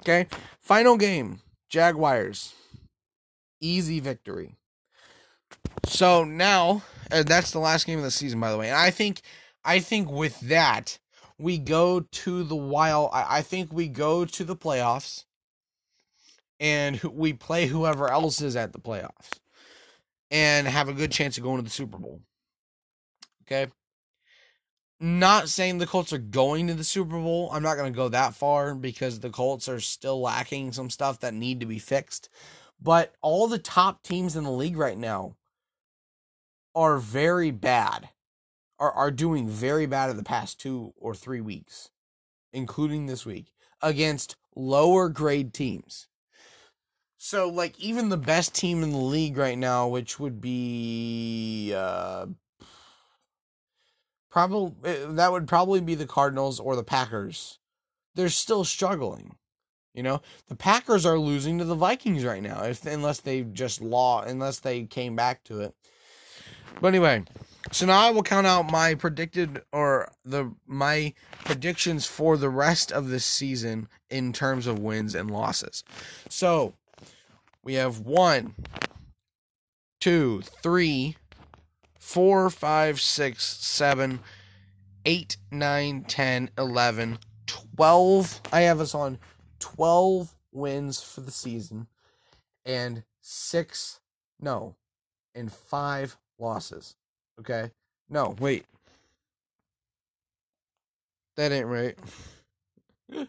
Okay. 0.00 0.28
Final 0.60 0.96
game 0.96 1.40
Jaguars. 1.68 2.54
Easy 3.60 3.98
victory. 3.98 4.54
So 5.86 6.22
now, 6.22 6.82
uh, 7.14 7.22
that's 7.22 7.52
the 7.52 7.58
last 7.58 7.86
game 7.86 7.98
of 7.98 8.04
the 8.04 8.10
season, 8.10 8.40
by 8.40 8.50
the 8.50 8.58
way. 8.58 8.68
And 8.68 8.76
I 8.76 8.90
think, 8.90 9.20
I 9.64 9.78
think 9.78 10.10
with 10.10 10.38
that, 10.40 10.98
we 11.38 11.58
go 11.58 12.00
to 12.00 12.42
the 12.42 12.56
wild. 12.56 13.10
I, 13.12 13.38
I 13.38 13.42
think 13.42 13.72
we 13.72 13.88
go 13.88 14.24
to 14.24 14.44
the 14.44 14.56
playoffs 14.56 15.24
and 16.60 17.00
we 17.02 17.32
play 17.32 17.66
whoever 17.66 18.10
else 18.10 18.40
is 18.40 18.56
at 18.56 18.72
the 18.72 18.78
playoffs 18.78 19.30
and 20.30 20.66
have 20.66 20.88
a 20.88 20.92
good 20.92 21.12
chance 21.12 21.36
of 21.36 21.44
going 21.44 21.58
to 21.58 21.62
the 21.62 21.70
Super 21.70 21.98
Bowl. 21.98 22.20
Okay. 23.42 23.70
Not 25.00 25.48
saying 25.48 25.78
the 25.78 25.86
Colts 25.86 26.12
are 26.12 26.18
going 26.18 26.68
to 26.68 26.74
the 26.74 26.84
Super 26.84 27.18
Bowl. 27.18 27.50
I'm 27.52 27.62
not 27.62 27.76
going 27.76 27.92
to 27.92 27.96
go 27.96 28.08
that 28.08 28.34
far 28.34 28.74
because 28.74 29.20
the 29.20 29.30
Colts 29.30 29.68
are 29.68 29.80
still 29.80 30.20
lacking 30.20 30.72
some 30.72 30.88
stuff 30.88 31.20
that 31.20 31.34
need 31.34 31.60
to 31.60 31.66
be 31.66 31.78
fixed. 31.78 32.28
But 32.80 33.14
all 33.20 33.46
the 33.46 33.58
top 33.58 34.02
teams 34.02 34.36
in 34.36 34.44
the 34.44 34.50
league 34.50 34.76
right 34.76 34.96
now 34.96 35.36
are 36.74 36.98
very 36.98 37.50
bad. 37.50 38.10
Are 38.78 38.92
are 38.92 39.10
doing 39.10 39.48
very 39.48 39.86
bad 39.86 40.10
in 40.10 40.16
the 40.16 40.24
past 40.24 40.60
2 40.60 40.94
or 40.96 41.14
3 41.14 41.40
weeks, 41.40 41.90
including 42.52 43.06
this 43.06 43.24
week 43.24 43.52
against 43.80 44.36
lower 44.56 45.08
grade 45.08 45.54
teams. 45.54 46.08
So 47.16 47.48
like 47.48 47.78
even 47.80 48.08
the 48.08 48.16
best 48.16 48.54
team 48.54 48.82
in 48.82 48.90
the 48.90 48.98
league 48.98 49.36
right 49.36 49.56
now, 49.56 49.88
which 49.88 50.18
would 50.18 50.40
be 50.40 51.72
uh 51.74 52.26
probably 54.30 54.74
eh, 54.84 55.06
that 55.10 55.32
would 55.32 55.48
probably 55.48 55.80
be 55.80 55.94
the 55.94 56.06
Cardinals 56.06 56.60
or 56.60 56.76
the 56.76 56.84
Packers. 56.84 57.58
They're 58.14 58.28
still 58.28 58.64
struggling. 58.64 59.36
You 59.94 60.02
know, 60.02 60.22
the 60.48 60.56
Packers 60.56 61.06
are 61.06 61.18
losing 61.18 61.58
to 61.58 61.64
the 61.64 61.76
Vikings 61.76 62.24
right 62.24 62.42
now, 62.42 62.64
if 62.64 62.84
unless 62.84 63.20
they 63.20 63.42
just 63.42 63.80
law 63.80 64.22
unless 64.22 64.58
they 64.58 64.82
came 64.84 65.14
back 65.14 65.44
to 65.44 65.60
it. 65.60 65.74
But 66.80 66.88
anyway, 66.88 67.24
so 67.72 67.86
now 67.86 68.06
I 68.06 68.10
will 68.10 68.22
count 68.22 68.46
out 68.46 68.70
my 68.70 68.94
predicted 68.94 69.62
or 69.72 70.12
the 70.24 70.52
my 70.66 71.14
predictions 71.44 72.06
for 72.06 72.36
the 72.36 72.50
rest 72.50 72.92
of 72.92 73.08
this 73.08 73.24
season 73.24 73.88
in 74.10 74.32
terms 74.32 74.66
of 74.66 74.78
wins 74.78 75.14
and 75.14 75.30
losses. 75.30 75.82
So 76.28 76.74
we 77.62 77.74
have 77.74 78.00
one, 78.00 78.54
two, 80.00 80.42
three, 80.62 81.16
four, 81.98 82.50
five, 82.50 83.00
six, 83.00 83.44
seven, 83.44 84.20
eight, 85.04 85.36
nine, 85.50 86.04
ten, 86.04 86.50
eleven, 86.58 87.18
twelve. 87.46 88.40
I 88.52 88.62
have 88.62 88.80
us 88.80 88.94
on 88.94 89.18
12 89.60 90.34
wins 90.52 91.02
for 91.02 91.22
the 91.22 91.30
season 91.30 91.86
and 92.66 93.02
six, 93.20 94.00
no, 94.38 94.76
and 95.34 95.50
five 95.50 96.18
losses. 96.38 96.96
Okay? 97.40 97.70
No, 98.08 98.34
wait. 98.38 98.64
That 101.36 101.52
ain't 101.52 101.66
right. 101.66 101.98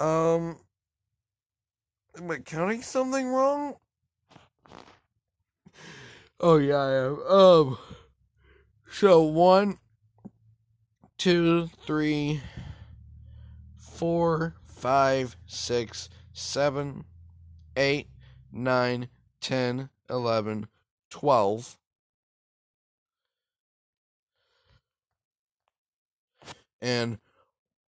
um, 0.00 0.56
Am 2.18 2.28
I 2.28 2.38
counting 2.38 2.82
something 2.82 3.28
wrong? 3.28 3.76
Oh 6.40 6.56
yeah, 6.56 6.76
I 6.76 6.92
am. 6.94 7.22
Um 7.28 7.78
so 8.90 9.22
one, 9.22 9.78
two, 11.16 11.68
three, 11.86 12.40
four, 13.76 14.56
five, 14.64 15.36
six, 15.46 16.08
seven, 16.32 17.04
eight, 17.76 18.08
nine, 18.50 19.08
ten, 19.40 19.88
eleven, 20.10 20.66
twelve. 21.10 21.78
And 26.80 27.18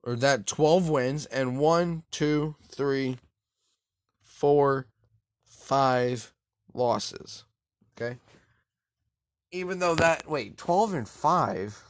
or 0.03 0.15
that 0.15 0.47
12 0.47 0.89
wins 0.89 1.25
and 1.27 1.59
one, 1.59 2.03
two, 2.11 2.55
three, 2.67 3.17
four, 4.23 4.87
five 5.45 6.33
losses. 6.73 7.43
Okay. 7.95 8.17
Even 9.51 9.79
though 9.79 9.95
that 9.95 10.29
wait, 10.29 10.57
twelve 10.57 10.93
and 10.93 11.07
five. 11.07 11.83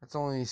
That's 0.00 0.16
only. 0.16 0.46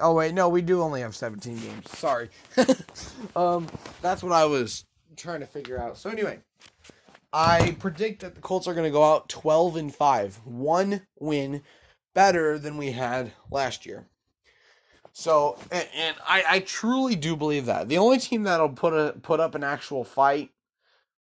Oh 0.00 0.14
wait, 0.14 0.34
no, 0.34 0.48
we 0.48 0.62
do 0.62 0.82
only 0.82 1.00
have 1.00 1.16
seventeen 1.16 1.58
games. 1.58 1.90
Sorry. 1.90 2.28
um, 3.36 3.66
that's 4.02 4.22
what 4.22 4.32
I 4.32 4.44
was 4.44 4.84
trying 5.16 5.40
to 5.40 5.46
figure 5.46 5.80
out. 5.80 5.96
So 5.96 6.10
anyway, 6.10 6.38
I 7.32 7.76
predict 7.78 8.20
that 8.22 8.34
the 8.34 8.40
Colts 8.40 8.66
are 8.66 8.74
going 8.74 8.84
to 8.84 8.90
go 8.90 9.04
out 9.04 9.28
twelve 9.28 9.76
and 9.76 9.94
five, 9.94 10.36
one 10.44 11.02
win 11.18 11.62
better 12.14 12.58
than 12.58 12.76
we 12.76 12.92
had 12.92 13.32
last 13.50 13.86
year. 13.86 14.06
So, 15.18 15.58
and, 15.72 15.88
and 15.96 16.16
I, 16.24 16.44
I 16.48 16.58
truly 16.60 17.16
do 17.16 17.34
believe 17.34 17.66
that. 17.66 17.88
The 17.88 17.98
only 17.98 18.18
team 18.18 18.44
that'll 18.44 18.68
put 18.68 18.92
a 18.92 19.14
put 19.20 19.40
up 19.40 19.56
an 19.56 19.64
actual 19.64 20.04
fight, 20.04 20.50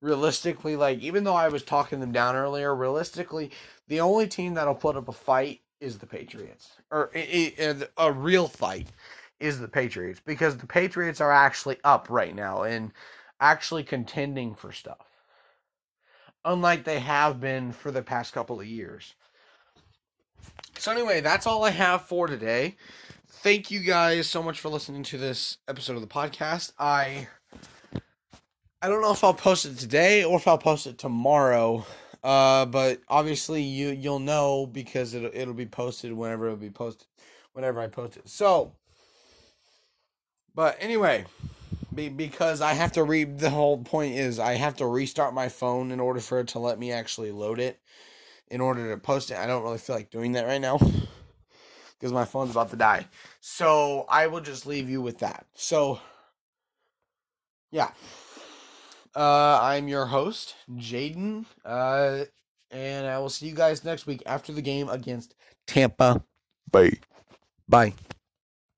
realistically, 0.02 0.76
like 0.76 1.00
even 1.00 1.24
though 1.24 1.34
I 1.34 1.48
was 1.48 1.64
talking 1.64 2.00
them 2.00 2.12
down 2.12 2.36
earlier, 2.36 2.76
realistically, 2.76 3.50
the 3.88 4.00
only 4.00 4.28
team 4.28 4.54
that'll 4.54 4.76
put 4.76 4.98
up 4.98 5.08
a 5.08 5.12
fight 5.12 5.62
is 5.82 5.98
the 5.98 6.06
Patriots, 6.06 6.74
or 6.92 7.10
a, 7.16 8.12
real 8.12 8.48
fight 8.48 8.90
is 9.40 9.60
the 9.60 9.68
Patriots 9.68 10.22
because 10.24 10.58
the 10.58 10.68
Patriots 10.68 11.20
are 11.20 11.32
actually 11.32 11.78
up 11.84 12.06
right 12.08 12.36
now 12.36 12.62
and 12.62 12.92
actually 13.40 13.84
contending 13.84 14.54
for 14.54 14.72
stuff, 14.72 15.08
unlike 16.46 16.84
they 16.84 17.00
have 17.00 17.42
been 17.42 17.72
for 17.72 17.90
the 17.90 18.04
past 18.04 18.32
couple 18.32 18.60
of 18.60 18.68
years. 18.68 19.16
So 20.78 20.92
anyway, 20.92 21.20
that's 21.22 21.48
all 21.48 21.64
I 21.64 21.72
have 21.72 22.04
for 22.04 22.28
today 22.28 22.76
thank 23.42 23.70
you 23.70 23.80
guys 23.80 24.28
so 24.28 24.42
much 24.42 24.60
for 24.60 24.70
listening 24.70 25.04
to 25.04 25.18
this 25.18 25.58
episode 25.68 25.96
of 25.96 26.02
the 26.02 26.08
podcast. 26.08 26.74
I 26.80 27.28
I 28.82 28.90
don't 28.90 29.02
know 29.02 29.12
if 29.12 29.24
I'll 29.24 29.34
post 29.34 29.66
it 29.66 29.78
today 29.78 30.24
or 30.24 30.38
if 30.38 30.48
I'll 30.48 30.58
post 30.58 30.88
it 30.88 30.98
tomorrow. 30.98 31.86
Uh, 32.24 32.66
but 32.66 33.00
obviously 33.08 33.62
you 33.62 33.90
you'll 33.90 34.20
know 34.20 34.66
because 34.66 35.14
it'll 35.14 35.30
it'll 35.34 35.54
be 35.54 35.68
posted 35.68 36.12
whenever 36.14 36.46
it'll 36.48 36.58
be 36.58 36.72
posted, 36.72 37.08
whenever 37.54 37.80
I 37.80 37.88
post 37.88 38.18
it. 38.18 38.28
So, 38.28 38.74
but 40.56 40.76
anyway, 40.80 41.26
Be- 41.94 42.10
because 42.10 42.60
I 42.60 42.74
have 42.74 42.94
to 42.94 43.04
read. 43.04 43.38
The 43.38 43.52
whole 43.52 43.78
point 43.78 44.16
is 44.16 44.40
I 44.40 44.54
have 44.54 44.78
to 44.78 44.88
restart 44.88 45.36
my 45.36 45.48
phone 45.48 45.92
in 45.92 46.00
order 46.00 46.20
for 46.20 46.40
it 46.40 46.48
to 46.50 46.60
let 46.60 46.80
me 46.80 46.92
actually 46.92 47.32
load 47.32 47.60
it. 47.60 47.80
In 48.50 48.62
order 48.62 48.90
to 48.90 48.98
post 48.98 49.30
it, 49.30 49.38
I 49.38 49.46
don't 49.46 49.64
really 49.64 49.78
feel 49.78 49.96
like 49.96 50.10
doing 50.10 50.32
that 50.32 50.48
right 50.48 50.62
now 50.62 50.80
because 52.00 52.14
my 52.14 52.26
phone's 52.26 52.52
about 52.52 52.70
to 52.72 52.76
die. 52.76 53.06
So 53.42 54.06
I 54.10 54.28
will 54.28 54.42
just 54.42 54.66
leave 54.66 54.90
you 54.90 55.02
with 55.02 55.20
that. 55.20 55.46
So 55.54 56.00
yeah, 57.72 57.92
uh, 59.16 59.60
I'm 59.62 59.88
your 59.88 60.06
host, 60.06 60.56
Jaden, 60.72 61.46
uh, 61.66 62.26
and 62.72 63.08
I 63.08 63.20
will 63.20 63.30
see 63.30 63.48
you 63.48 63.56
guys 63.56 63.84
next 63.84 64.06
week 64.06 64.24
after 64.26 64.54
the 64.54 64.62
game 64.62 64.90
against 64.90 65.36
Tampa 65.66 66.24
Bay. 66.72 67.00
Bye. 67.68 67.94